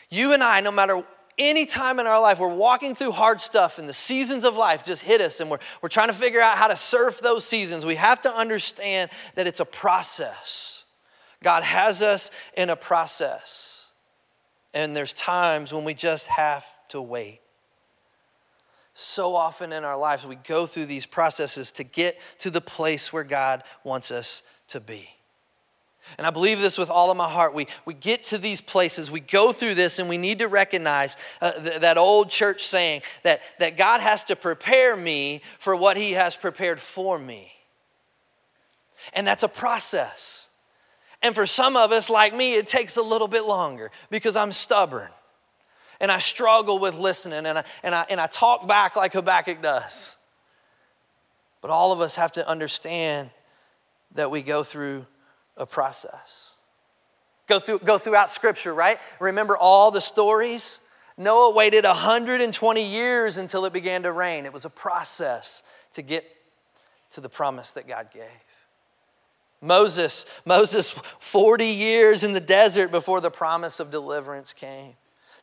You 0.09 0.33
and 0.33 0.43
I, 0.43 0.59
no 0.59 0.71
matter 0.71 1.03
any 1.37 1.65
time 1.65 1.99
in 1.99 2.07
our 2.07 2.21
life 2.21 2.39
we're 2.39 2.53
walking 2.53 2.93
through 2.93 3.13
hard 3.13 3.39
stuff 3.39 3.79
and 3.79 3.87
the 3.87 3.93
seasons 3.93 4.43
of 4.43 4.57
life 4.57 4.83
just 4.83 5.01
hit 5.01 5.21
us 5.21 5.39
and 5.39 5.49
we're, 5.49 5.59
we're 5.81 5.89
trying 5.89 6.09
to 6.09 6.13
figure 6.13 6.41
out 6.41 6.57
how 6.57 6.67
to 6.67 6.75
surf 6.75 7.21
those 7.21 7.45
seasons, 7.45 7.85
we 7.85 7.95
have 7.95 8.21
to 8.23 8.33
understand 8.33 9.09
that 9.35 9.47
it's 9.47 9.61
a 9.61 9.65
process. 9.65 10.78
God 11.43 11.63
has 11.63 12.01
us 12.01 12.31
in 12.55 12.69
a 12.69 12.75
process, 12.75 13.87
and 14.73 14.95
there's 14.95 15.13
times 15.13 15.73
when 15.73 15.85
we 15.85 15.93
just 15.93 16.27
have 16.27 16.65
to 16.89 17.01
wait. 17.01 17.39
So 18.93 19.35
often 19.35 19.71
in 19.71 19.85
our 19.85 19.97
lives, 19.97 20.27
we 20.27 20.35
go 20.35 20.65
through 20.65 20.87
these 20.87 21.05
processes 21.05 21.71
to 21.73 21.85
get 21.85 22.19
to 22.39 22.49
the 22.49 22.59
place 22.59 23.13
where 23.13 23.23
God 23.23 23.63
wants 23.83 24.11
us 24.11 24.43
to 24.67 24.81
be. 24.81 25.09
And 26.17 26.25
I 26.25 26.31
believe 26.31 26.59
this 26.59 26.77
with 26.77 26.89
all 26.89 27.11
of 27.11 27.17
my 27.17 27.29
heart. 27.29 27.53
We, 27.53 27.67
we 27.85 27.93
get 27.93 28.23
to 28.25 28.37
these 28.37 28.61
places, 28.61 29.11
we 29.11 29.19
go 29.19 29.51
through 29.51 29.75
this, 29.75 29.99
and 29.99 30.09
we 30.09 30.17
need 30.17 30.39
to 30.39 30.47
recognize 30.47 31.17
uh, 31.39 31.51
th- 31.51 31.81
that 31.81 31.97
old 31.97 32.29
church 32.29 32.65
saying 32.65 33.03
that, 33.23 33.41
that 33.59 33.77
God 33.77 34.01
has 34.01 34.23
to 34.25 34.35
prepare 34.35 34.97
me 34.97 35.41
for 35.59 35.75
what 35.75 35.97
He 35.97 36.13
has 36.13 36.35
prepared 36.35 36.79
for 36.79 37.19
me. 37.19 37.51
And 39.13 39.25
that's 39.25 39.43
a 39.43 39.47
process. 39.47 40.48
And 41.21 41.35
for 41.35 41.45
some 41.45 41.75
of 41.75 41.91
us, 41.91 42.09
like 42.09 42.33
me, 42.33 42.53
it 42.53 42.67
takes 42.67 42.97
a 42.97 43.01
little 43.01 43.27
bit 43.27 43.45
longer 43.45 43.91
because 44.09 44.35
I'm 44.35 44.51
stubborn 44.51 45.09
and 45.99 46.11
I 46.11 46.19
struggle 46.19 46.79
with 46.79 46.95
listening 46.95 47.45
and 47.45 47.59
I, 47.59 47.63
and 47.83 47.93
I, 47.93 48.05
and 48.09 48.19
I 48.21 48.27
talk 48.27 48.67
back 48.67 48.95
like 48.95 49.13
Habakkuk 49.13 49.61
does. 49.61 50.17
But 51.61 51.71
all 51.71 51.91
of 51.91 51.99
us 51.99 52.15
have 52.15 52.31
to 52.33 52.47
understand 52.47 53.31
that 54.15 54.31
we 54.31 54.41
go 54.41 54.63
through 54.63 55.05
a 55.57 55.65
process. 55.65 56.53
Go, 57.47 57.59
through, 57.59 57.79
go 57.79 57.97
throughout 57.97 58.31
Scripture, 58.31 58.73
right? 58.73 58.99
Remember 59.19 59.57
all 59.57 59.91
the 59.91 60.01
stories? 60.01 60.79
Noah 61.17 61.51
waited 61.51 61.83
120 61.83 62.83
years 62.83 63.37
until 63.37 63.65
it 63.65 63.73
began 63.73 64.03
to 64.03 64.11
rain. 64.11 64.45
It 64.45 64.53
was 64.53 64.63
a 64.63 64.69
process 64.69 65.63
to 65.93 66.01
get 66.01 66.23
to 67.11 67.21
the 67.21 67.27
promise 67.27 67.73
that 67.73 67.87
God 67.87 68.09
gave. 68.13 68.23
Moses, 69.61 70.25
Moses 70.45 70.91
40 71.19 71.65
years 71.65 72.23
in 72.23 72.33
the 72.33 72.39
desert 72.39 72.91
before 72.91 73.21
the 73.21 73.31
promise 73.31 73.79
of 73.79 73.91
deliverance 73.91 74.53
came. 74.53 74.93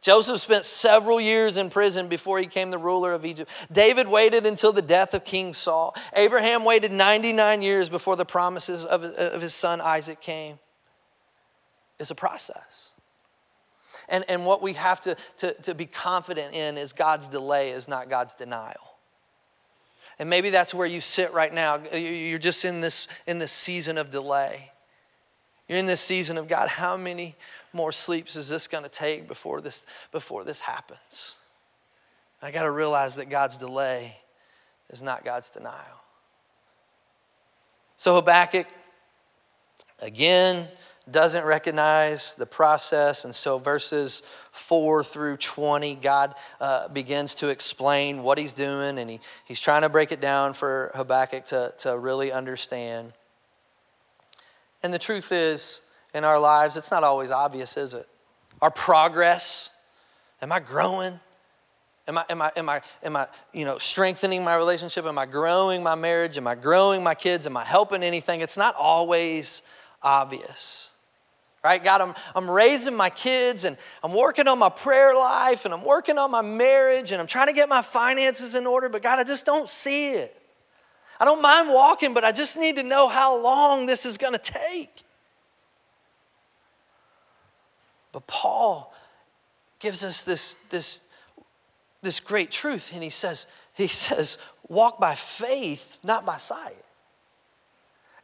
Joseph 0.01 0.41
spent 0.41 0.65
several 0.65 1.21
years 1.21 1.57
in 1.57 1.69
prison 1.69 2.07
before 2.07 2.39
he 2.39 2.47
became 2.47 2.71
the 2.71 2.79
ruler 2.79 3.13
of 3.13 3.25
Egypt. 3.25 3.51
David 3.73 4.09
waited 4.09 4.47
until 4.47 4.73
the 4.73 4.83
death 4.83 5.15
of 5.15 5.25
King 5.25 5.53
Saul. 5.53 5.95
Abraham 6.15 6.65
waited 6.65 6.93
99 6.93 7.61
years 7.61 7.89
before 7.89 8.17
the 8.17 8.25
promises 8.25 8.85
of, 8.85 9.03
of 9.03 9.43
his 9.43 9.55
son 9.55 9.81
Isaac 9.81 10.21
came. 10.21 10.59
It's 11.99 12.11
a 12.11 12.15
process. 12.15 12.93
And, 14.09 14.25
and 14.29 14.47
what 14.47 14.63
we 14.63 14.75
have 14.75 15.01
to, 15.03 15.17
to, 15.39 15.53
to 15.63 15.75
be 15.75 15.87
confident 15.87 16.55
in 16.55 16.79
is 16.79 16.93
God's 16.93 17.29
delay 17.29 17.71
is 17.71 17.89
not 17.89 18.09
God's 18.09 18.35
denial. 18.35 18.96
And 20.19 20.31
maybe 20.31 20.51
that's 20.51 20.73
where 20.73 20.87
you 20.87 21.01
sit 21.01 21.33
right 21.33 21.53
now. 21.53 21.81
You're 21.93 22.39
just 22.39 22.65
in 22.65 22.81
this, 22.81 23.07
in 23.27 23.39
this 23.39 23.53
season 23.53 23.99
of 23.99 24.11
delay. 24.11 24.71
You're 25.69 25.79
in 25.79 25.87
this 25.87 26.01
season 26.01 26.39
of 26.39 26.49
God, 26.49 26.69
how 26.69 26.97
many 26.97 27.35
more 27.73 27.93
sleeps 27.93 28.37
is 28.37 28.49
this 28.49 28.69
going 28.69 28.85
to 28.85 28.91
take 28.91 29.29
before 29.29 29.61
this, 29.61 29.85
before 30.13 30.45
this 30.45 30.61
happens? 30.61 31.37
I 32.41 32.51
got 32.51 32.63
to 32.63 32.71
realize 32.71 33.17
that 33.17 33.29
God's 33.29 33.59
delay 33.59 34.17
is 34.91 35.03
not 35.03 35.25
God's 35.25 35.51
denial. 35.51 35.75
So 37.97 38.15
Habakkuk, 38.15 38.67
again, 40.01 40.69
doesn't 41.11 41.45
recognize 41.45 42.35
the 42.35 42.47
process. 42.47 43.25
And 43.25 43.35
so, 43.35 43.59
verses 43.59 44.23
4 44.53 45.05
through 45.05 45.37
20, 45.37 45.95
God 45.97 46.35
uh, 46.61 46.89
begins 46.89 47.35
to 47.37 47.49
explain 47.49 48.23
what 48.23 48.39
he's 48.39 48.55
doing, 48.55 48.99
and 48.99 49.09
he, 49.09 49.21
he's 49.45 49.61
trying 49.61 49.83
to 49.83 49.89
break 49.89 50.11
it 50.11 50.21
down 50.21 50.55
for 50.55 50.91
Habakkuk 50.95 51.47
to, 51.47 51.73
to 51.79 51.97
really 51.97 52.33
understand. 52.33 53.13
And 54.83 54.93
the 54.93 54.99
truth 54.99 55.31
is, 55.31 55.81
in 56.13 56.25
our 56.25 56.39
lives, 56.39 56.77
it's 56.77 56.91
not 56.91 57.05
always 57.05 57.31
obvious, 57.31 57.77
is 57.77 57.95
it? 57.95 58.09
Our 58.61 58.71
progress. 58.71 59.71
Am 60.43 60.51
I 60.51 60.61
growing? 60.61 61.21
Am 62.09 62.19
I, 62.19 62.25
am 62.31 62.41
I, 62.41 62.53
am 62.57 62.69
I, 62.69 62.81
am 63.03 63.17
I, 63.17 63.27
you 63.53 63.65
know, 63.65 63.79
strengthening 63.79 64.45
my 64.45 64.55
relationship? 64.55 65.05
Am 65.07 65.19
I 65.19 65.27
growing 65.27 65.83
my 65.83 65.95
marriage? 65.95 66.37
Am 66.39 66.47
I 66.47 66.55
growing 66.55 67.03
my 67.03 67.15
kids? 67.15 67.47
Am 67.47 67.57
I 67.57 67.65
helping 67.65 68.03
anything? 68.03 68.41
It's 68.41 68.57
not 68.57 68.75
always 68.77 69.63
obvious. 70.03 70.93
Right? 71.67 71.83
God, 71.83 72.01
I'm, 72.01 72.15
I'm 72.37 72.49
raising 72.49 72.95
my 72.95 73.11
kids 73.11 73.65
and 73.65 73.77
I'm 74.05 74.15
working 74.15 74.47
on 74.47 74.57
my 74.57 74.69
prayer 74.69 75.17
life 75.17 75.65
and 75.65 75.75
I'm 75.75 75.85
working 75.85 76.17
on 76.17 76.31
my 76.31 76.41
marriage 76.41 77.11
and 77.11 77.21
I'm 77.21 77.27
trying 77.27 77.49
to 77.49 77.53
get 77.53 77.69
my 77.69 77.83
finances 77.83 78.55
in 78.55 78.69
order, 78.69 78.89
but 78.89 79.03
God, 79.03 79.19
I 79.19 79.25
just 79.25 79.45
don't 79.45 79.69
see 79.69 80.11
it. 80.11 80.41
I 81.19 81.25
don't 81.25 81.43
mind 81.43 81.69
walking, 81.71 82.15
but 82.15 82.23
I 82.23 82.31
just 82.31 82.57
need 82.57 82.77
to 82.77 82.85
know 82.85 83.09
how 83.09 83.37
long 83.37 83.87
this 83.87 84.07
is 84.07 84.17
going 84.17 84.35
to 84.35 84.39
take. 84.39 85.03
But 88.13 88.29
Paul 88.29 88.95
gives 89.81 90.05
us 90.05 90.23
this, 90.23 90.59
this, 90.71 91.01
this 92.01 92.21
great 92.21 92.53
truth, 92.53 92.93
and 92.95 93.03
he 93.03 93.11
says, 93.11 93.49
he 93.75 93.89
says, 93.89 94.39
walk 94.69 95.01
by 95.01 95.17
faith, 95.17 95.99
not 96.05 96.25
by 96.25 96.37
sight. 96.37 96.85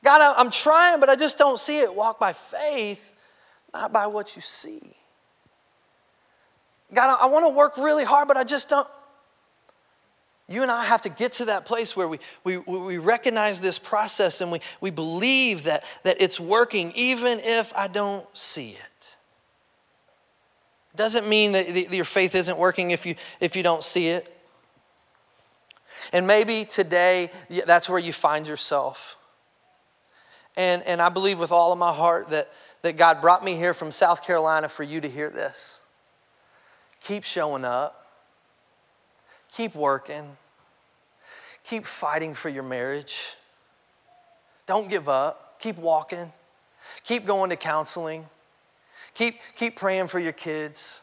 God, 0.05 0.37
I'm 0.39 0.53
trying, 0.53 1.01
but 1.01 1.11
I 1.11 1.17
just 1.17 1.39
don't 1.39 1.59
see 1.59 1.79
it. 1.79 1.93
Walk 1.93 2.21
by 2.21 2.35
faith, 2.35 3.01
not 3.73 3.93
by 3.93 4.07
what 4.07 4.37
you 4.37 4.43
see. 4.43 4.97
God, 6.93 7.17
I 7.21 7.27
want 7.27 7.47
to 7.47 7.49
work 7.49 7.77
really 7.77 8.05
hard, 8.05 8.29
but 8.29 8.37
I 8.37 8.45
just 8.45 8.69
don't. 8.69 8.87
You 10.49 10.63
and 10.63 10.71
I 10.71 10.85
have 10.85 11.03
to 11.03 11.09
get 11.09 11.35
to 11.35 11.47
that 11.47 11.65
place 11.65 11.97
where 11.97 12.07
we, 12.07 12.19
we, 12.45 12.59
we 12.59 12.99
recognize 12.99 13.61
this 13.61 13.79
process 13.79 14.43
and 14.43 14.53
we, 14.53 14.61
we 14.81 14.91
believe 14.91 15.65
that, 15.65 15.85
that 16.03 16.21
it's 16.21 16.39
working 16.39 16.93
even 16.95 17.41
if 17.41 17.73
I 17.75 17.87
don't 17.87 18.27
see 18.37 18.71
it. 18.71 19.17
Doesn't 20.95 21.27
mean 21.27 21.53
that 21.53 21.91
your 21.93 22.05
faith 22.05 22.35
isn't 22.35 22.59
working 22.59 22.91
if 22.91 23.07
you, 23.07 23.15
if 23.41 23.57
you 23.57 23.63
don't 23.63 23.83
see 23.83 24.09
it. 24.09 24.29
And 26.13 26.27
maybe 26.27 26.67
today 26.67 27.31
that's 27.65 27.89
where 27.89 27.99
you 27.99 28.13
find 28.13 28.47
yourself. 28.47 29.17
And, 30.55 30.83
and 30.83 31.01
I 31.01 31.09
believe 31.09 31.39
with 31.39 31.53
all 31.53 31.73
of 31.73 31.79
my 31.79 31.95
heart 31.95 32.29
that, 32.31 32.53
that 32.83 32.97
God 32.97 33.21
brought 33.21 33.45
me 33.45 33.55
here 33.55 33.75
from 33.75 33.91
South 33.93 34.25
Carolina 34.25 34.69
for 34.69 34.83
you 34.83 35.01
to 35.01 35.09
hear 35.09 35.31
this. 35.31 35.81
Keep 37.01 37.25
showing 37.25 37.65
up, 37.65 38.07
keep 39.51 39.75
working, 39.75 40.37
keep 41.65 41.85
fighting 41.85 42.35
for 42.35 42.49
your 42.49 42.63
marriage. 42.63 43.37
Don't 44.67 44.89
give 44.89 45.09
up, 45.09 45.61
keep 45.61 45.77
walking, 45.77 46.33
keep 47.05 47.27
going 47.27 47.51
to 47.51 47.57
counseling, 47.57 48.27
keep, 49.15 49.37
keep 49.57 49.77
praying 49.77 50.09
for 50.09 50.19
your 50.19 50.33
kids. 50.33 51.03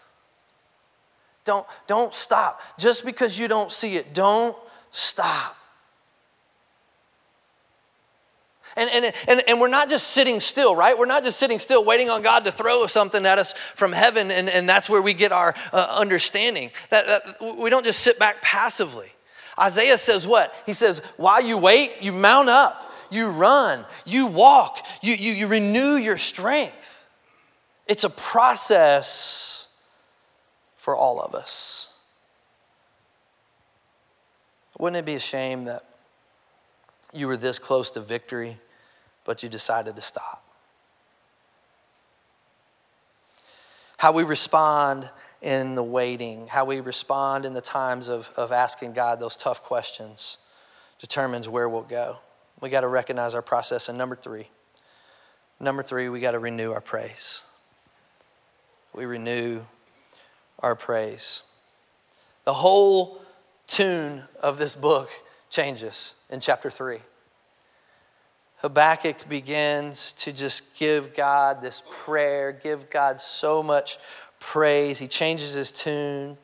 Don't, 1.45 1.65
don't 1.87 2.13
stop. 2.13 2.61
Just 2.77 3.05
because 3.05 3.39
you 3.39 3.47
don't 3.47 3.71
see 3.71 3.95
it, 3.95 4.13
don't 4.13 4.55
stop. 4.91 5.55
And, 8.75 8.89
and, 8.89 9.13
and, 9.27 9.43
and 9.47 9.59
we're 9.59 9.67
not 9.67 9.89
just 9.89 10.09
sitting 10.09 10.39
still, 10.39 10.75
right? 10.75 10.97
We're 10.97 11.05
not 11.05 11.23
just 11.23 11.39
sitting 11.39 11.59
still 11.59 11.83
waiting 11.83 12.09
on 12.09 12.21
God 12.21 12.45
to 12.45 12.51
throw 12.51 12.87
something 12.87 13.25
at 13.25 13.39
us 13.39 13.53
from 13.75 13.91
heaven, 13.91 14.31
and, 14.31 14.47
and 14.49 14.69
that's 14.69 14.89
where 14.89 15.01
we 15.01 15.13
get 15.13 15.31
our 15.31 15.55
uh, 15.73 15.95
understanding. 15.99 16.71
That, 16.89 17.07
that 17.07 17.57
we 17.59 17.69
don't 17.69 17.85
just 17.85 17.99
sit 17.99 18.19
back 18.19 18.41
passively. 18.41 19.11
Isaiah 19.59 19.97
says 19.97 20.25
what? 20.25 20.53
He 20.65 20.73
says, 20.73 21.01
while 21.17 21.43
you 21.43 21.57
wait, 21.57 22.01
you 22.01 22.13
mount 22.13 22.49
up, 22.49 22.93
you 23.09 23.27
run, 23.27 23.85
you 24.05 24.27
walk, 24.27 24.85
you, 25.01 25.15
you, 25.15 25.33
you 25.33 25.47
renew 25.47 25.95
your 25.95 26.17
strength. 26.17 27.07
It's 27.87 28.03
a 28.03 28.09
process 28.09 29.67
for 30.77 30.95
all 30.95 31.19
of 31.19 31.33
us. 31.33 31.91
Wouldn't 34.77 34.97
it 34.97 35.05
be 35.05 35.15
a 35.15 35.19
shame 35.19 35.65
that 35.65 35.83
you 37.13 37.27
were 37.27 37.37
this 37.37 37.59
close 37.59 37.91
to 37.91 38.01
victory, 38.01 38.57
but 39.25 39.43
you 39.43 39.49
decided 39.49 39.95
to 39.95 40.01
stop. 40.01 40.43
How 43.97 44.11
we 44.11 44.23
respond 44.23 45.09
in 45.41 45.75
the 45.75 45.83
waiting, 45.83 46.47
how 46.47 46.65
we 46.65 46.79
respond 46.79 47.45
in 47.45 47.53
the 47.53 47.61
times 47.61 48.07
of, 48.07 48.29
of 48.37 48.51
asking 48.51 48.93
God 48.93 49.19
those 49.19 49.35
tough 49.35 49.63
questions 49.63 50.37
determines 50.99 51.47
where 51.49 51.67
we'll 51.67 51.81
go. 51.81 52.17
We 52.61 52.69
got 52.69 52.81
to 52.81 52.87
recognize 52.87 53.33
our 53.33 53.41
process. 53.41 53.89
And 53.89 53.97
number 53.97 54.15
three, 54.15 54.47
number 55.59 55.83
three, 55.83 56.09
we 56.09 56.19
got 56.19 56.31
to 56.31 56.39
renew 56.39 56.71
our 56.71 56.81
praise. 56.81 57.43
We 58.93 59.05
renew 59.05 59.61
our 60.59 60.75
praise. 60.75 61.43
The 62.43 62.53
whole 62.53 63.21
tune 63.67 64.23
of 64.41 64.57
this 64.57 64.75
book 64.75 65.09
changes 65.49 66.15
in 66.29 66.39
chapter 66.39 66.69
3. 66.69 66.99
Habakkuk 68.57 69.29
begins 69.29 70.13
to 70.13 70.33
just 70.33 70.75
give 70.75 71.13
God 71.13 71.61
this 71.61 71.81
prayer, 71.89 72.51
give 72.51 72.89
God 72.89 73.21
so 73.21 73.63
much 73.63 73.97
praise. 74.39 74.99
He 74.99 75.07
changes 75.07 75.53
his 75.53 75.71
tune. 75.71 76.37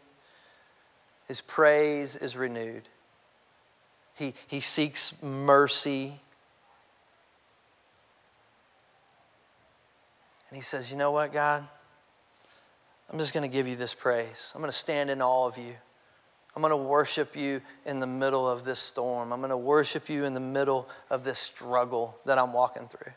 His 1.28 1.41
praise 1.41 2.15
is 2.15 2.38
renewed. 2.38 2.84
He, 4.13 4.34
he 4.48 4.62
seeks 4.62 5.13
mercy. 5.22 6.20
And 10.50 10.56
he 10.56 10.62
says, 10.62 10.89
You 10.89 10.98
know 10.98 11.12
what, 11.12 11.34
God? 11.34 11.68
I'm 13.12 13.20
just 13.20 13.34
going 13.34 13.50
to 13.50 13.54
give 13.54 13.68
you 13.68 13.76
this 13.76 13.94
praise. 13.94 14.52
I'm 14.56 14.62
going 14.62 14.72
to 14.72 14.78
stand 14.78 15.10
in 15.10 15.22
all 15.22 15.48
of 15.48 15.58
you. 15.58 15.76
I'm 16.56 16.62
going 16.62 16.72
to 16.72 16.78
worship 16.78 17.36
you 17.36 17.62
in 17.86 18.00
the 18.00 18.08
middle 18.08 18.48
of 18.48 18.63
this 18.63 18.80
storm. 18.80 19.34
I'm 19.34 19.39
going 19.39 19.50
to 19.50 19.58
worship 19.58 20.10
you 20.10 20.24
in 20.24 20.34
the 20.34 20.39
middle 20.39 20.88
of 21.10 21.24
this 21.24 21.38
struggle 21.38 22.18
that 22.26 22.38
I'm 22.38 22.54
walking 22.54 22.88
through. 22.88 23.12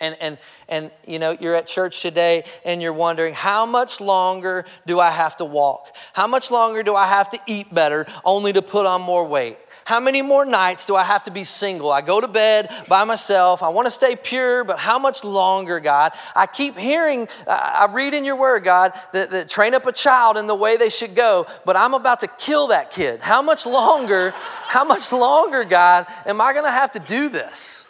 And, 0.00 0.16
and, 0.20 0.38
and 0.68 0.90
you 1.06 1.18
know, 1.18 1.36
you're 1.38 1.54
at 1.54 1.66
church 1.66 2.00
today 2.00 2.44
and 2.64 2.80
you're 2.80 2.92
wondering, 2.92 3.34
how 3.34 3.66
much 3.66 4.00
longer 4.00 4.64
do 4.86 4.98
I 4.98 5.10
have 5.10 5.36
to 5.36 5.44
walk? 5.44 5.94
How 6.14 6.26
much 6.26 6.50
longer 6.50 6.82
do 6.82 6.94
I 6.96 7.06
have 7.06 7.28
to 7.30 7.38
eat 7.46 7.72
better 7.72 8.06
only 8.24 8.52
to 8.54 8.62
put 8.62 8.86
on 8.86 9.02
more 9.02 9.26
weight? 9.26 9.58
How 9.84 10.00
many 10.00 10.22
more 10.22 10.44
nights 10.44 10.84
do 10.86 10.96
I 10.96 11.04
have 11.04 11.24
to 11.24 11.30
be 11.30 11.44
single? 11.44 11.90
I 11.90 12.00
go 12.00 12.20
to 12.20 12.28
bed 12.28 12.70
by 12.88 13.04
myself. 13.04 13.62
I 13.62 13.68
want 13.70 13.86
to 13.86 13.90
stay 13.90 14.16
pure, 14.16 14.64
but 14.64 14.78
how 14.78 14.98
much 14.98 15.24
longer, 15.24 15.80
God? 15.80 16.12
I 16.34 16.46
keep 16.46 16.78
hearing, 16.78 17.28
I 17.46 17.88
read 17.92 18.14
in 18.14 18.24
your 18.24 18.36
word, 18.36 18.64
God, 18.64 18.92
that, 19.12 19.30
that 19.30 19.48
train 19.48 19.74
up 19.74 19.86
a 19.86 19.92
child 19.92 20.36
in 20.36 20.46
the 20.46 20.54
way 20.54 20.76
they 20.76 20.90
should 20.90 21.14
go, 21.14 21.46
but 21.64 21.76
I'm 21.76 21.94
about 21.94 22.20
to 22.20 22.28
kill 22.28 22.68
that 22.68 22.90
kid. 22.90 23.20
How 23.20 23.42
much 23.42 23.66
longer, 23.66 24.30
how 24.36 24.84
much 24.84 25.12
longer, 25.12 25.64
God, 25.64 26.06
am 26.24 26.40
I 26.40 26.52
going 26.52 26.64
to 26.64 26.70
have 26.70 26.92
to 26.92 27.00
do 27.00 27.28
this? 27.28 27.86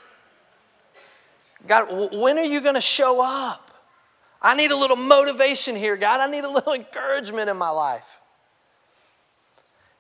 God, 1.67 2.13
when 2.13 2.39
are 2.39 2.45
you 2.45 2.61
going 2.61 2.75
to 2.75 2.81
show 2.81 3.21
up? 3.21 3.71
I 4.43 4.55
need 4.55 4.71
a 4.71 4.77
little 4.77 4.97
motivation 4.97 5.77
here, 5.77 5.97
God. 5.97 6.21
I 6.21 6.31
need 6.31 6.45
a 6.45 6.51
little 6.51 6.73
encouragement 6.75 7.49
in 7.51 7.57
my 7.57 7.71
life. 7.71 8.07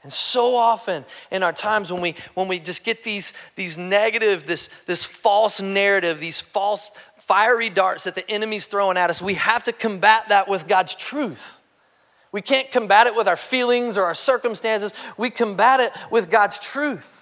And 0.02 0.12
so 0.12 0.56
often 0.56 1.04
in 1.30 1.42
our 1.42 1.52
times 1.52 1.92
when 1.92 2.00
we 2.00 2.14
when 2.32 2.48
we 2.48 2.58
just 2.58 2.84
get 2.84 3.04
these 3.04 3.34
these 3.54 3.76
negative, 3.76 4.46
this 4.46 4.70
this 4.86 5.04
false 5.04 5.60
narrative, 5.60 6.20
these 6.20 6.40
false 6.40 6.90
fiery 7.18 7.68
darts 7.68 8.04
that 8.04 8.14
the 8.14 8.28
enemy's 8.30 8.64
throwing 8.64 8.96
at 8.96 9.10
us, 9.10 9.20
we 9.20 9.34
have 9.34 9.62
to 9.64 9.72
combat 9.72 10.30
that 10.30 10.48
with 10.48 10.66
God's 10.66 10.94
truth. 10.94 11.58
We 12.32 12.40
can't 12.40 12.70
combat 12.70 13.08
it 13.08 13.14
with 13.14 13.28
our 13.28 13.36
feelings 13.36 13.98
or 13.98 14.04
our 14.04 14.14
circumstances. 14.14 14.94
We 15.18 15.30
combat 15.30 15.80
it 15.80 15.92
with 16.10 16.30
God's 16.30 16.58
truth. 16.58 17.19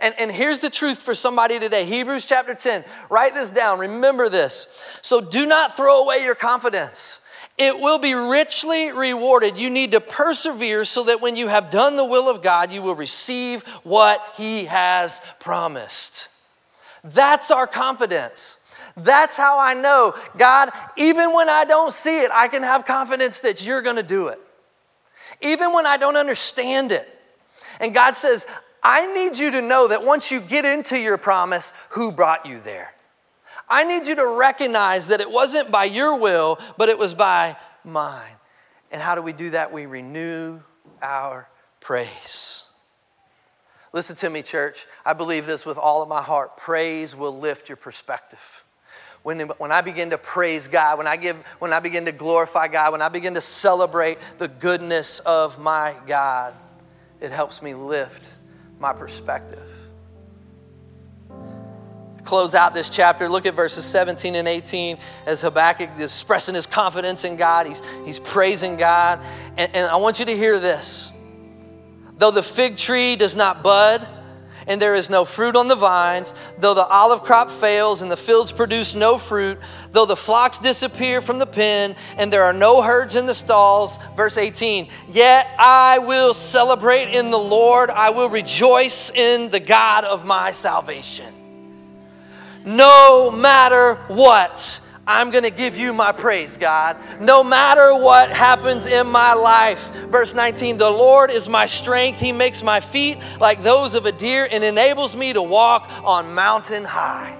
And, 0.00 0.14
and 0.18 0.30
here's 0.30 0.60
the 0.60 0.70
truth 0.70 0.98
for 0.98 1.14
somebody 1.14 1.58
today 1.58 1.84
Hebrews 1.84 2.26
chapter 2.26 2.54
10. 2.54 2.84
Write 3.10 3.34
this 3.34 3.50
down. 3.50 3.78
Remember 3.80 4.28
this. 4.28 4.68
So 5.02 5.20
do 5.20 5.46
not 5.46 5.76
throw 5.76 6.02
away 6.02 6.24
your 6.24 6.34
confidence 6.34 7.20
it 7.58 7.80
will 7.80 7.98
be 7.98 8.14
richly 8.14 8.92
rewarded. 8.92 9.58
You 9.58 9.68
need 9.68 9.90
to 9.90 10.00
persevere 10.00 10.84
so 10.84 11.04
that 11.04 11.20
when 11.20 11.34
you 11.34 11.48
have 11.48 11.70
done 11.70 11.96
the 11.96 12.04
will 12.04 12.28
of 12.28 12.40
God, 12.40 12.70
you 12.70 12.80
will 12.80 12.94
receive 12.94 13.64
what 13.82 14.22
He 14.36 14.66
has 14.66 15.20
promised. 15.40 16.28
That's 17.02 17.50
our 17.50 17.66
confidence. 17.66 18.58
That's 18.96 19.36
how 19.36 19.60
I 19.60 19.74
know, 19.74 20.14
God, 20.36 20.70
even 20.96 21.32
when 21.32 21.48
I 21.48 21.64
don't 21.64 21.92
see 21.92 22.20
it, 22.20 22.30
I 22.32 22.48
can 22.48 22.62
have 22.62 22.84
confidence 22.84 23.40
that 23.40 23.64
you're 23.64 23.82
going 23.82 23.96
to 23.96 24.02
do 24.02 24.28
it. 24.28 24.40
Even 25.40 25.72
when 25.72 25.86
I 25.86 25.96
don't 25.96 26.16
understand 26.16 26.90
it. 26.90 27.08
And 27.80 27.94
God 27.94 28.16
says, 28.16 28.46
I 28.82 29.12
need 29.12 29.38
you 29.38 29.50
to 29.52 29.62
know 29.62 29.88
that 29.88 30.04
once 30.04 30.30
you 30.30 30.40
get 30.40 30.64
into 30.64 30.98
your 30.98 31.18
promise, 31.18 31.74
who 31.90 32.12
brought 32.12 32.46
you 32.46 32.60
there? 32.64 32.94
I 33.68 33.84
need 33.84 34.06
you 34.06 34.16
to 34.16 34.36
recognize 34.38 35.08
that 35.08 35.20
it 35.20 35.30
wasn't 35.30 35.70
by 35.70 35.84
your 35.84 36.16
will, 36.16 36.58
but 36.76 36.88
it 36.88 36.98
was 36.98 37.12
by 37.12 37.56
mine. 37.84 38.32
And 38.90 39.02
how 39.02 39.14
do 39.14 39.22
we 39.22 39.32
do 39.32 39.50
that? 39.50 39.72
We 39.72 39.86
renew 39.86 40.60
our 41.02 41.48
praise. 41.80 42.64
Listen 43.92 44.16
to 44.16 44.30
me, 44.30 44.42
church. 44.42 44.86
I 45.04 45.12
believe 45.12 45.46
this 45.46 45.66
with 45.66 45.76
all 45.76 46.02
of 46.02 46.08
my 46.08 46.22
heart. 46.22 46.56
Praise 46.56 47.14
will 47.14 47.38
lift 47.38 47.68
your 47.68 47.76
perspective. 47.76 48.64
When, 49.22 49.40
when 49.40 49.72
I 49.72 49.80
begin 49.80 50.10
to 50.10 50.18
praise 50.18 50.68
God, 50.68 50.96
when 50.96 51.06
I, 51.06 51.16
give, 51.16 51.36
when 51.58 51.72
I 51.72 51.80
begin 51.80 52.06
to 52.06 52.12
glorify 52.12 52.68
God, 52.68 52.92
when 52.92 53.02
I 53.02 53.08
begin 53.08 53.34
to 53.34 53.40
celebrate 53.40 54.18
the 54.38 54.48
goodness 54.48 55.20
of 55.20 55.58
my 55.58 55.94
God, 56.06 56.54
it 57.20 57.32
helps 57.32 57.60
me 57.60 57.74
lift 57.74 58.37
my 58.80 58.92
perspective. 58.92 59.68
Close 62.24 62.54
out 62.54 62.74
this 62.74 62.90
chapter. 62.90 63.28
Look 63.28 63.46
at 63.46 63.54
verses 63.54 63.84
17 63.84 64.34
and 64.34 64.46
18 64.46 64.98
as 65.24 65.40
Habakkuk 65.40 65.90
is 65.96 66.12
expressing 66.12 66.54
his 66.54 66.66
confidence 66.66 67.24
in 67.24 67.36
God. 67.36 67.66
He's, 67.66 67.80
he's 68.04 68.18
praising 68.18 68.76
God. 68.76 69.20
And, 69.56 69.74
and 69.74 69.90
I 69.90 69.96
want 69.96 70.18
you 70.18 70.26
to 70.26 70.36
hear 70.36 70.58
this. 70.58 71.10
Though 72.18 72.30
the 72.30 72.42
fig 72.42 72.76
tree 72.76 73.16
does 73.16 73.36
not 73.36 73.62
bud, 73.62 74.06
and 74.68 74.80
there 74.80 74.94
is 74.94 75.10
no 75.10 75.24
fruit 75.24 75.56
on 75.56 75.66
the 75.66 75.74
vines, 75.74 76.34
though 76.58 76.74
the 76.74 76.86
olive 76.86 77.22
crop 77.22 77.50
fails 77.50 78.02
and 78.02 78.10
the 78.10 78.16
fields 78.16 78.52
produce 78.52 78.94
no 78.94 79.18
fruit, 79.18 79.58
though 79.92 80.06
the 80.06 80.14
flocks 80.14 80.58
disappear 80.58 81.20
from 81.20 81.38
the 81.38 81.46
pen 81.46 81.96
and 82.16 82.32
there 82.32 82.44
are 82.44 82.52
no 82.52 82.82
herds 82.82 83.16
in 83.16 83.26
the 83.26 83.34
stalls. 83.34 83.98
Verse 84.14 84.36
18, 84.36 84.88
yet 85.08 85.48
I 85.58 85.98
will 85.98 86.34
celebrate 86.34 87.08
in 87.08 87.30
the 87.30 87.38
Lord, 87.38 87.90
I 87.90 88.10
will 88.10 88.28
rejoice 88.28 89.10
in 89.10 89.50
the 89.50 89.60
God 89.60 90.04
of 90.04 90.24
my 90.24 90.52
salvation. 90.52 91.34
No 92.64 93.30
matter 93.30 93.94
what, 94.08 94.80
I'm 95.08 95.30
going 95.30 95.44
to 95.44 95.50
give 95.50 95.78
you 95.78 95.94
my 95.94 96.12
praise, 96.12 96.58
God. 96.58 96.98
No 97.18 97.42
matter 97.42 97.96
what 97.96 98.30
happens 98.30 98.86
in 98.86 99.06
my 99.06 99.32
life. 99.32 99.90
Verse 100.10 100.34
19 100.34 100.76
The 100.76 100.90
Lord 100.90 101.30
is 101.30 101.48
my 101.48 101.64
strength. 101.64 102.20
He 102.20 102.30
makes 102.30 102.62
my 102.62 102.80
feet 102.80 103.16
like 103.40 103.62
those 103.62 103.94
of 103.94 104.04
a 104.04 104.12
deer 104.12 104.46
and 104.50 104.62
enables 104.62 105.16
me 105.16 105.32
to 105.32 105.40
walk 105.40 105.90
on 106.04 106.34
mountain 106.34 106.84
high. 106.84 107.34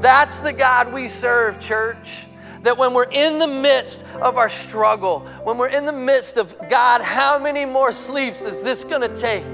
That's 0.00 0.40
the 0.40 0.54
God 0.54 0.90
we 0.90 1.08
serve, 1.08 1.60
church. 1.60 2.26
That 2.62 2.78
when 2.78 2.94
we're 2.94 3.10
in 3.10 3.38
the 3.38 3.46
midst 3.46 4.06
of 4.22 4.38
our 4.38 4.48
struggle, 4.48 5.20
when 5.44 5.58
we're 5.58 5.68
in 5.68 5.84
the 5.84 5.92
midst 5.92 6.38
of 6.38 6.56
God, 6.70 7.02
how 7.02 7.38
many 7.38 7.66
more 7.66 7.92
sleeps 7.92 8.46
is 8.46 8.62
this 8.62 8.84
going 8.84 9.02
to 9.02 9.14
take? 9.14 9.44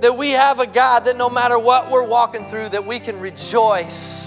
That 0.00 0.16
we 0.16 0.30
have 0.30 0.60
a 0.60 0.66
God 0.66 1.04
that 1.04 1.18
no 1.18 1.28
matter 1.28 1.58
what 1.58 1.90
we're 1.90 2.06
walking 2.06 2.48
through, 2.48 2.70
that 2.70 2.86
we 2.86 3.00
can 3.00 3.20
rejoice 3.20 4.25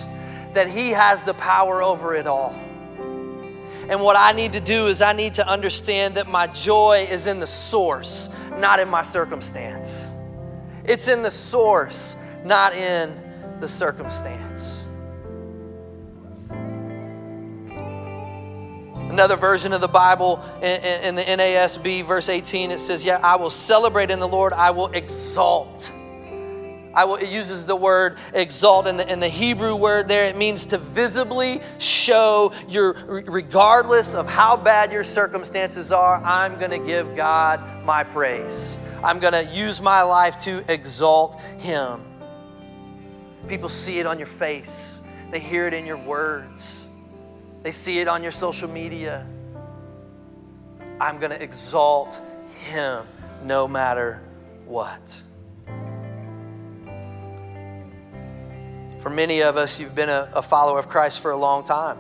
that 0.54 0.70
He 0.70 0.90
has 0.90 1.24
the 1.24 1.34
power 1.34 1.82
over 1.82 2.16
it 2.16 2.28
all. 2.28 2.54
And 3.90 4.02
what 4.02 4.16
I 4.16 4.34
need 4.34 4.54
to 4.54 4.60
do 4.60 4.88
is 4.88 5.02
I 5.02 5.14
need 5.14 5.34
to 5.36 5.48
understand 5.48 6.16
that 6.18 6.28
my 6.28 6.46
joy 6.48 7.08
is 7.10 7.26
in 7.26 7.40
the 7.40 7.48
source, 7.48 8.30
not 8.58 8.80
in 8.80 8.88
my 8.88 9.02
circumstance. 9.02 10.12
It's 10.84 11.08
in 11.08 11.24
the 11.24 11.32
source, 11.32 12.16
not 12.44 12.76
in 12.76 13.14
the 13.60 13.68
circumstance. 13.68 14.88
Another 19.10 19.36
version 19.36 19.74
of 19.74 19.82
the 19.82 19.88
Bible 19.88 20.40
in, 20.62 21.16
the 21.16 21.24
NASB, 21.24 22.06
verse 22.06 22.30
18, 22.30 22.70
it 22.70 22.80
says, 22.80 23.04
Yeah, 23.04 23.20
I 23.24 23.38
will 23.38 23.50
celebrate 23.50 24.12
in 24.12 24.20
the 24.20 24.28
Lord, 24.28 24.54
I 24.54 24.70
will 24.70 24.90
exalt 24.90 25.92
I 27.00 27.06
will, 27.06 27.16
it 27.16 27.30
uses 27.30 27.66
the 27.66 27.78
word 27.78 28.18
exalt 28.34 28.86
in 28.86 28.98
the, 28.98 29.10
in 29.10 29.22
the 29.22 29.30
Hebrew 29.30 29.74
word 29.74 30.10
there. 30.10 30.26
It 30.26 30.36
means 30.36 30.66
to 30.66 30.78
visibly 30.78 31.62
show 31.78 32.52
your, 32.68 32.92
regardless 33.08 34.16
of 34.16 34.28
how 34.28 34.58
bad 34.58 34.92
your 34.92 35.06
circumstances 35.06 35.94
are, 35.94 36.22
I'm 36.26 36.60
going 36.60 36.72
to 36.72 36.86
give 36.86 37.16
God 37.16 37.62
my 37.86 38.04
praise. 38.04 38.78
I'm 39.02 39.20
going 39.20 39.32
to 39.32 39.46
use 39.46 39.80
my 39.80 40.02
life 40.02 40.38
to 40.40 40.62
exalt 40.70 41.40
Him. 41.58 42.04
People 43.48 43.70
see 43.70 44.00
it 44.00 44.06
on 44.06 44.18
your 44.18 44.28
face, 44.28 45.02
they 45.32 45.40
hear 45.40 45.68
it 45.68 45.74
in 45.74 45.86
your 45.86 45.96
words, 45.96 46.90
they 47.64 47.72
see 47.72 48.00
it 48.00 48.10
on 48.10 48.22
your 48.22 48.34
social 48.34 48.68
media. 48.70 49.26
I'm 51.00 51.18
going 51.18 51.32
to 51.32 51.42
exalt 51.42 52.22
Him 52.70 53.08
no 53.46 53.70
matter 53.70 54.22
what. 54.66 55.24
For 59.00 59.10
many 59.10 59.42
of 59.42 59.56
us, 59.56 59.80
you've 59.80 59.96
been 59.96 60.10
a, 60.10 60.30
a 60.34 60.42
follower 60.42 60.78
of 60.78 60.90
Christ 60.90 61.22
for 61.22 61.32
a 61.32 61.38
long 61.38 61.64
time. 61.64 61.98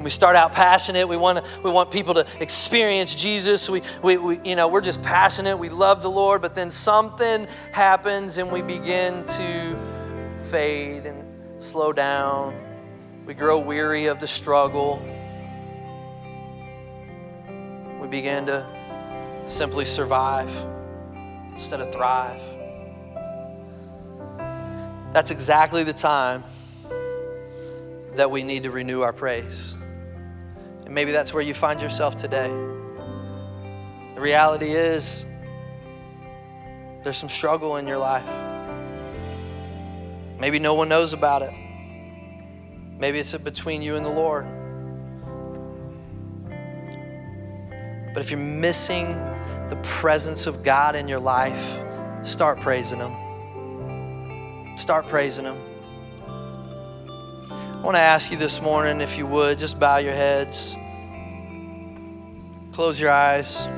We 0.00 0.08
start 0.08 0.34
out 0.34 0.52
passionate. 0.52 1.08
We 1.08 1.16
want, 1.16 1.44
to, 1.44 1.60
we 1.62 1.70
want 1.70 1.90
people 1.90 2.14
to 2.14 2.26
experience 2.40 3.14
Jesus. 3.14 3.68
We, 3.68 3.82
we, 4.02 4.16
we, 4.16 4.40
you 4.44 4.56
know, 4.56 4.68
we're 4.68 4.80
just 4.80 5.02
passionate. 5.02 5.58
We 5.58 5.68
love 5.68 6.00
the 6.00 6.10
Lord, 6.10 6.40
but 6.40 6.54
then 6.54 6.70
something 6.70 7.46
happens 7.72 8.38
and 8.38 8.50
we 8.50 8.62
begin 8.62 9.26
to 9.26 9.76
fade 10.50 11.04
and 11.04 11.62
slow 11.62 11.92
down. 11.92 12.54
We 13.26 13.34
grow 13.34 13.58
weary 13.58 14.06
of 14.06 14.20
the 14.20 14.28
struggle. 14.28 15.02
We 18.00 18.08
begin 18.08 18.46
to 18.46 18.64
simply 19.48 19.84
survive 19.84 20.50
instead 21.52 21.80
of 21.80 21.92
thrive 21.92 22.40
that's 25.12 25.30
exactly 25.30 25.82
the 25.82 25.92
time 25.92 26.44
that 28.14 28.30
we 28.30 28.42
need 28.42 28.64
to 28.64 28.70
renew 28.70 29.00
our 29.00 29.12
praise. 29.12 29.76
And 30.84 30.94
maybe 30.94 31.12
that's 31.12 31.32
where 31.32 31.42
you 31.42 31.54
find 31.54 31.80
yourself 31.80 32.16
today. 32.16 32.48
The 34.14 34.20
reality 34.20 34.72
is, 34.72 35.24
there's 37.02 37.16
some 37.16 37.28
struggle 37.28 37.76
in 37.76 37.86
your 37.86 37.98
life. 37.98 38.28
Maybe 40.38 40.58
no 40.58 40.74
one 40.74 40.88
knows 40.88 41.12
about 41.12 41.42
it. 41.42 41.52
Maybe 42.98 43.18
it's 43.18 43.32
between 43.32 43.82
you 43.82 43.96
and 43.96 44.04
the 44.04 44.10
Lord. 44.10 44.46
But 48.12 48.20
if 48.20 48.30
you're 48.30 48.38
missing 48.38 49.06
the 49.68 49.78
presence 49.82 50.46
of 50.46 50.62
God 50.62 50.96
in 50.96 51.08
your 51.08 51.20
life, 51.20 51.78
start 52.24 52.60
praising 52.60 52.98
Him. 52.98 53.29
Start 54.80 55.08
praising 55.08 55.44
Him. 55.44 55.58
I 57.50 57.82
want 57.84 57.96
to 57.96 58.00
ask 58.00 58.30
you 58.30 58.38
this 58.38 58.62
morning, 58.62 59.02
if 59.02 59.18
you 59.18 59.26
would, 59.26 59.58
just 59.58 59.78
bow 59.78 59.98
your 59.98 60.14
heads, 60.14 60.74
close 62.72 62.98
your 62.98 63.10
eyes. 63.10 63.68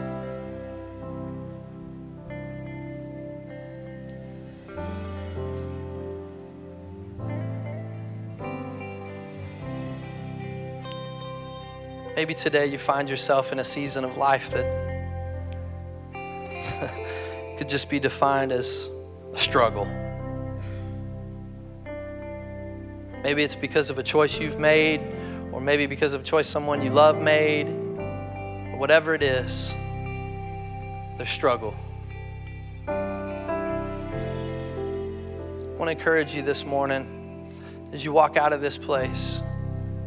Maybe 12.15 12.33
today 12.33 12.67
you 12.67 12.79
find 12.79 13.11
yourself 13.11 13.51
in 13.51 13.59
a 13.59 13.65
season 13.65 14.05
of 14.05 14.17
life 14.17 14.53
that 14.53 14.67
could 17.59 17.69
just 17.69 17.91
be 17.91 17.99
defined 17.99 18.53
as 18.53 18.89
a 19.35 19.39
struggle. 19.39 19.89
Maybe 23.23 23.45
it's 23.45 23.55
because 23.55 23.89
of 23.89 23.99
a 23.99 24.03
choice 24.03 24.41
you've 24.41 24.59
made, 24.59 25.01
or 25.53 25.61
maybe 25.61 25.87
because 25.87 26.13
of 26.13 26.23
a 26.23 26.25
choice 26.25 26.49
someone 26.49 26.83
you 26.83 26.91
love 26.91 27.23
made. 27.23 27.67
But 27.67 28.79
Whatever 28.79 29.15
it 29.15 29.23
is, 29.23 29.73
the 31.19 31.25
struggle. 31.25 31.75
I 32.89 32.93
want 35.79 35.87
to 35.87 35.93
encourage 35.93 36.35
you 36.35 36.43
this 36.43 36.65
morning 36.65 37.53
as 37.93 38.05
you 38.05 38.11
walk 38.13 38.37
out 38.37 38.53
of 38.53 38.61
this 38.61 38.77
place, 38.77 39.41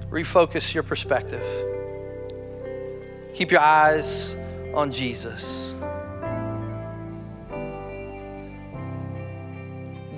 refocus 0.10 0.74
your 0.74 0.84
perspective. 0.84 1.44
Keep 3.34 3.52
your 3.52 3.62
eyes 3.62 4.36
on 4.74 4.92
Jesus. 4.92 5.74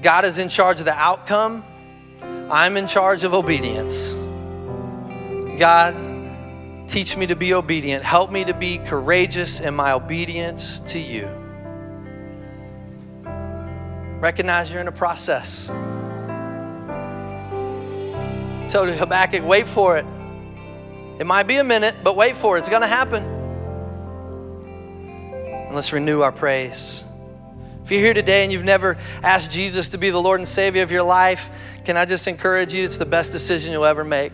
God 0.02 0.26
is 0.26 0.40
in 0.40 0.50
charge 0.50 0.80
of 0.80 0.86
the 0.86 0.94
outcome 0.94 1.64
I'm 2.50 2.78
in 2.78 2.88
charge 2.88 3.24
of 3.24 3.34
obedience. 3.34 4.14
God, 5.60 5.96
Teach 6.88 7.18
me 7.18 7.28
to 7.28 7.36
be 7.36 7.54
obedient. 7.54 8.04
Help 8.04 8.32
me 8.32 8.46
to 8.46 8.54
be 8.54 8.78
courageous 8.78 9.60
in 9.60 9.76
my 9.76 9.92
obedience 9.92 10.80
to 10.80 11.00
you. 11.00 11.28
Recognize 14.22 14.72
you're 14.72 14.80
in 14.80 14.88
a 14.88 14.92
process. 14.94 15.68
So 18.72 18.86
to 18.86 18.94
Habakkuk, 18.94 19.44
wait 19.44 19.68
for 19.68 19.98
it. 19.98 20.06
It 21.20 21.26
might 21.26 21.44
be 21.44 21.58
a 21.58 21.64
minute, 21.64 21.96
but 22.04 22.16
wait 22.16 22.38
for 22.38 22.56
it. 22.56 22.60
It's 22.62 22.70
going 22.70 22.82
to 22.82 22.88
happen. 22.88 23.24
And 25.66 25.76
let's 25.76 25.92
renew 25.92 26.22
our 26.22 26.32
praise. 26.32 27.04
If 27.88 27.92
you're 27.92 28.02
here 28.02 28.14
today 28.14 28.44
and 28.44 28.52
you've 28.52 28.66
never 28.66 28.98
asked 29.24 29.50
Jesus 29.50 29.88
to 29.88 29.98
be 29.98 30.10
the 30.10 30.22
Lord 30.22 30.42
and 30.42 30.50
Savior 30.50 30.84
of 30.84 30.92
your 30.92 31.04
life, 31.04 31.50
can 31.86 31.96
I 31.96 32.04
just 32.04 32.28
encourage 32.28 32.74
you? 32.74 32.84
It's 32.84 32.98
the 32.98 33.06
best 33.06 33.32
decision 33.32 33.72
you'll 33.72 33.86
ever 33.86 34.04
make. 34.04 34.34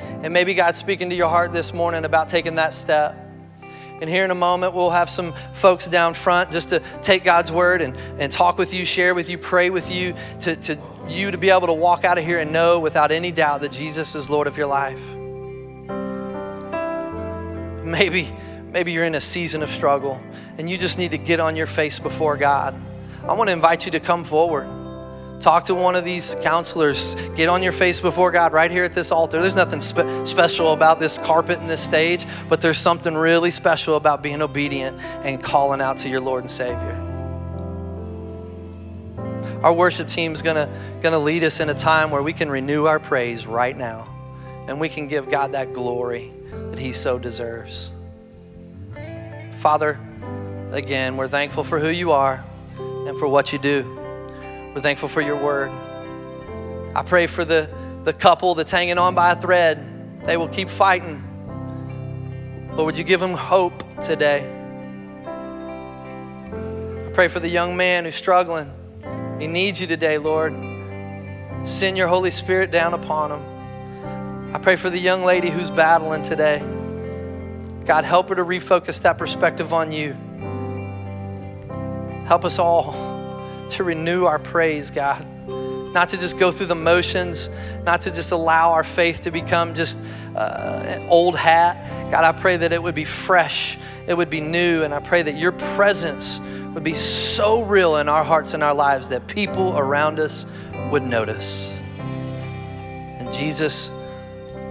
And 0.00 0.32
maybe 0.32 0.54
God's 0.54 0.78
speaking 0.78 1.10
to 1.10 1.14
your 1.14 1.28
heart 1.28 1.52
this 1.52 1.74
morning 1.74 2.06
about 2.06 2.30
taking 2.30 2.54
that 2.54 2.72
step. 2.72 3.14
And 4.00 4.08
here 4.08 4.24
in 4.24 4.30
a 4.30 4.34
moment, 4.34 4.72
we'll 4.72 4.88
have 4.88 5.10
some 5.10 5.34
folks 5.52 5.86
down 5.86 6.14
front 6.14 6.50
just 6.50 6.70
to 6.70 6.80
take 7.02 7.24
God's 7.24 7.52
word 7.52 7.82
and, 7.82 7.94
and 8.18 8.32
talk 8.32 8.56
with 8.56 8.72
you, 8.72 8.86
share 8.86 9.14
with 9.14 9.28
you, 9.28 9.36
pray 9.36 9.68
with 9.68 9.90
you, 9.90 10.14
to, 10.40 10.56
to 10.56 10.78
you 11.10 11.30
to 11.30 11.36
be 11.36 11.50
able 11.50 11.66
to 11.66 11.74
walk 11.74 12.06
out 12.06 12.16
of 12.16 12.24
here 12.24 12.38
and 12.38 12.54
know 12.54 12.80
without 12.80 13.12
any 13.12 13.32
doubt 13.32 13.60
that 13.60 13.72
Jesus 13.72 14.14
is 14.14 14.30
Lord 14.30 14.46
of 14.46 14.56
your 14.56 14.66
life. 14.66 14.96
Maybe, 17.84 18.34
maybe 18.76 18.92
you're 18.92 19.06
in 19.06 19.14
a 19.14 19.20
season 19.22 19.62
of 19.62 19.70
struggle 19.70 20.20
and 20.58 20.68
you 20.68 20.76
just 20.76 20.98
need 20.98 21.10
to 21.10 21.16
get 21.16 21.40
on 21.40 21.56
your 21.56 21.66
face 21.66 21.98
before 21.98 22.36
God. 22.36 22.78
I 23.26 23.32
want 23.32 23.48
to 23.48 23.52
invite 23.54 23.86
you 23.86 23.92
to 23.92 24.00
come 24.00 24.22
forward. 24.22 24.68
Talk 25.40 25.64
to 25.64 25.74
one 25.74 25.96
of 25.96 26.04
these 26.04 26.36
counselors. 26.42 27.14
Get 27.36 27.48
on 27.48 27.62
your 27.62 27.72
face 27.72 28.02
before 28.02 28.30
God 28.30 28.52
right 28.52 28.70
here 28.70 28.84
at 28.84 28.92
this 28.92 29.10
altar. 29.10 29.40
There's 29.40 29.56
nothing 29.56 29.80
spe- 29.80 30.26
special 30.26 30.74
about 30.74 31.00
this 31.00 31.16
carpet 31.16 31.58
and 31.58 31.70
this 31.70 31.82
stage, 31.82 32.26
but 32.50 32.60
there's 32.60 32.76
something 32.76 33.14
really 33.14 33.50
special 33.50 33.96
about 33.96 34.22
being 34.22 34.42
obedient 34.42 35.00
and 35.24 35.42
calling 35.42 35.80
out 35.80 35.96
to 35.98 36.10
your 36.10 36.20
Lord 36.20 36.42
and 36.44 36.50
Savior. 36.50 37.02
Our 39.62 39.72
worship 39.72 40.06
team 40.06 40.34
is 40.34 40.42
gonna, 40.42 40.68
gonna 41.00 41.18
lead 41.18 41.44
us 41.44 41.60
in 41.60 41.70
a 41.70 41.74
time 41.74 42.10
where 42.10 42.22
we 42.22 42.34
can 42.34 42.50
renew 42.50 42.84
our 42.84 43.00
praise 43.00 43.46
right 43.46 43.74
now 43.74 44.06
and 44.68 44.78
we 44.78 44.90
can 44.90 45.08
give 45.08 45.30
God 45.30 45.52
that 45.52 45.72
glory 45.72 46.34
that 46.50 46.78
He 46.78 46.92
so 46.92 47.18
deserves. 47.18 47.92
Father, 49.66 49.98
again, 50.70 51.16
we're 51.16 51.26
thankful 51.26 51.64
for 51.64 51.80
who 51.80 51.88
you 51.88 52.12
are 52.12 52.44
and 52.78 53.18
for 53.18 53.26
what 53.26 53.52
you 53.52 53.58
do. 53.58 53.82
We're 54.72 54.80
thankful 54.80 55.08
for 55.08 55.20
your 55.20 55.42
word. 55.42 55.72
I 56.94 57.02
pray 57.04 57.26
for 57.26 57.44
the, 57.44 57.68
the 58.04 58.12
couple 58.12 58.54
that's 58.54 58.70
hanging 58.70 58.96
on 58.96 59.16
by 59.16 59.32
a 59.32 59.40
thread. 59.40 60.24
They 60.24 60.36
will 60.36 60.46
keep 60.46 60.70
fighting. 60.70 61.20
Lord, 62.74 62.86
would 62.86 62.96
you 62.96 63.02
give 63.02 63.18
them 63.18 63.32
hope 63.32 63.82
today? 64.00 64.48
I 65.26 67.10
pray 67.12 67.26
for 67.26 67.40
the 67.40 67.48
young 67.48 67.76
man 67.76 68.04
who's 68.04 68.14
struggling. 68.14 68.72
He 69.40 69.48
needs 69.48 69.80
you 69.80 69.88
today, 69.88 70.16
Lord. 70.16 70.52
Send 71.64 71.96
your 71.96 72.06
Holy 72.06 72.30
Spirit 72.30 72.70
down 72.70 72.94
upon 72.94 73.32
him. 73.32 74.54
I 74.54 74.60
pray 74.60 74.76
for 74.76 74.90
the 74.90 74.98
young 75.00 75.24
lady 75.24 75.50
who's 75.50 75.72
battling 75.72 76.22
today. 76.22 76.62
God, 77.86 78.04
help 78.04 78.28
her 78.30 78.34
to 78.34 78.44
refocus 78.44 79.00
that 79.02 79.16
perspective 79.16 79.72
on 79.72 79.92
you. 79.92 80.16
Help 82.26 82.44
us 82.44 82.58
all 82.58 82.92
to 83.68 83.84
renew 83.84 84.24
our 84.24 84.40
praise, 84.40 84.90
God. 84.90 85.24
Not 85.48 86.08
to 86.08 86.16
just 86.16 86.36
go 86.36 86.50
through 86.50 86.66
the 86.66 86.74
motions, 86.74 87.48
not 87.84 88.00
to 88.02 88.10
just 88.10 88.32
allow 88.32 88.72
our 88.72 88.82
faith 88.82 89.20
to 89.22 89.30
become 89.30 89.74
just 89.74 90.02
uh, 90.34 90.98
old 91.08 91.36
hat. 91.36 92.10
God, 92.10 92.24
I 92.24 92.32
pray 92.32 92.56
that 92.56 92.72
it 92.72 92.82
would 92.82 92.96
be 92.96 93.04
fresh, 93.04 93.78
it 94.08 94.14
would 94.14 94.30
be 94.30 94.40
new, 94.40 94.82
and 94.82 94.92
I 94.92 94.98
pray 94.98 95.22
that 95.22 95.36
your 95.36 95.52
presence 95.52 96.40
would 96.74 96.84
be 96.84 96.94
so 96.94 97.62
real 97.62 97.96
in 97.96 98.08
our 98.08 98.24
hearts 98.24 98.52
and 98.52 98.64
our 98.64 98.74
lives 98.74 99.08
that 99.10 99.28
people 99.28 99.78
around 99.78 100.18
us 100.18 100.44
would 100.90 101.04
notice. 101.04 101.80
And 102.00 103.32
Jesus, 103.32 103.90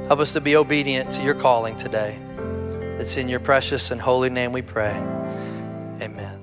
help 0.07 0.19
us 0.19 0.33
to 0.33 0.41
be 0.41 0.57
obedient 0.57 1.11
to 1.13 1.23
your 1.23 1.33
calling 1.33 1.77
today. 1.77 2.19
It's 3.05 3.17
in 3.17 3.29
your 3.29 3.39
precious 3.39 3.91
and 3.91 4.01
holy 4.01 4.31
name 4.31 4.51
we 4.51 4.63
pray. 4.63 4.89
Amen. 6.01 6.34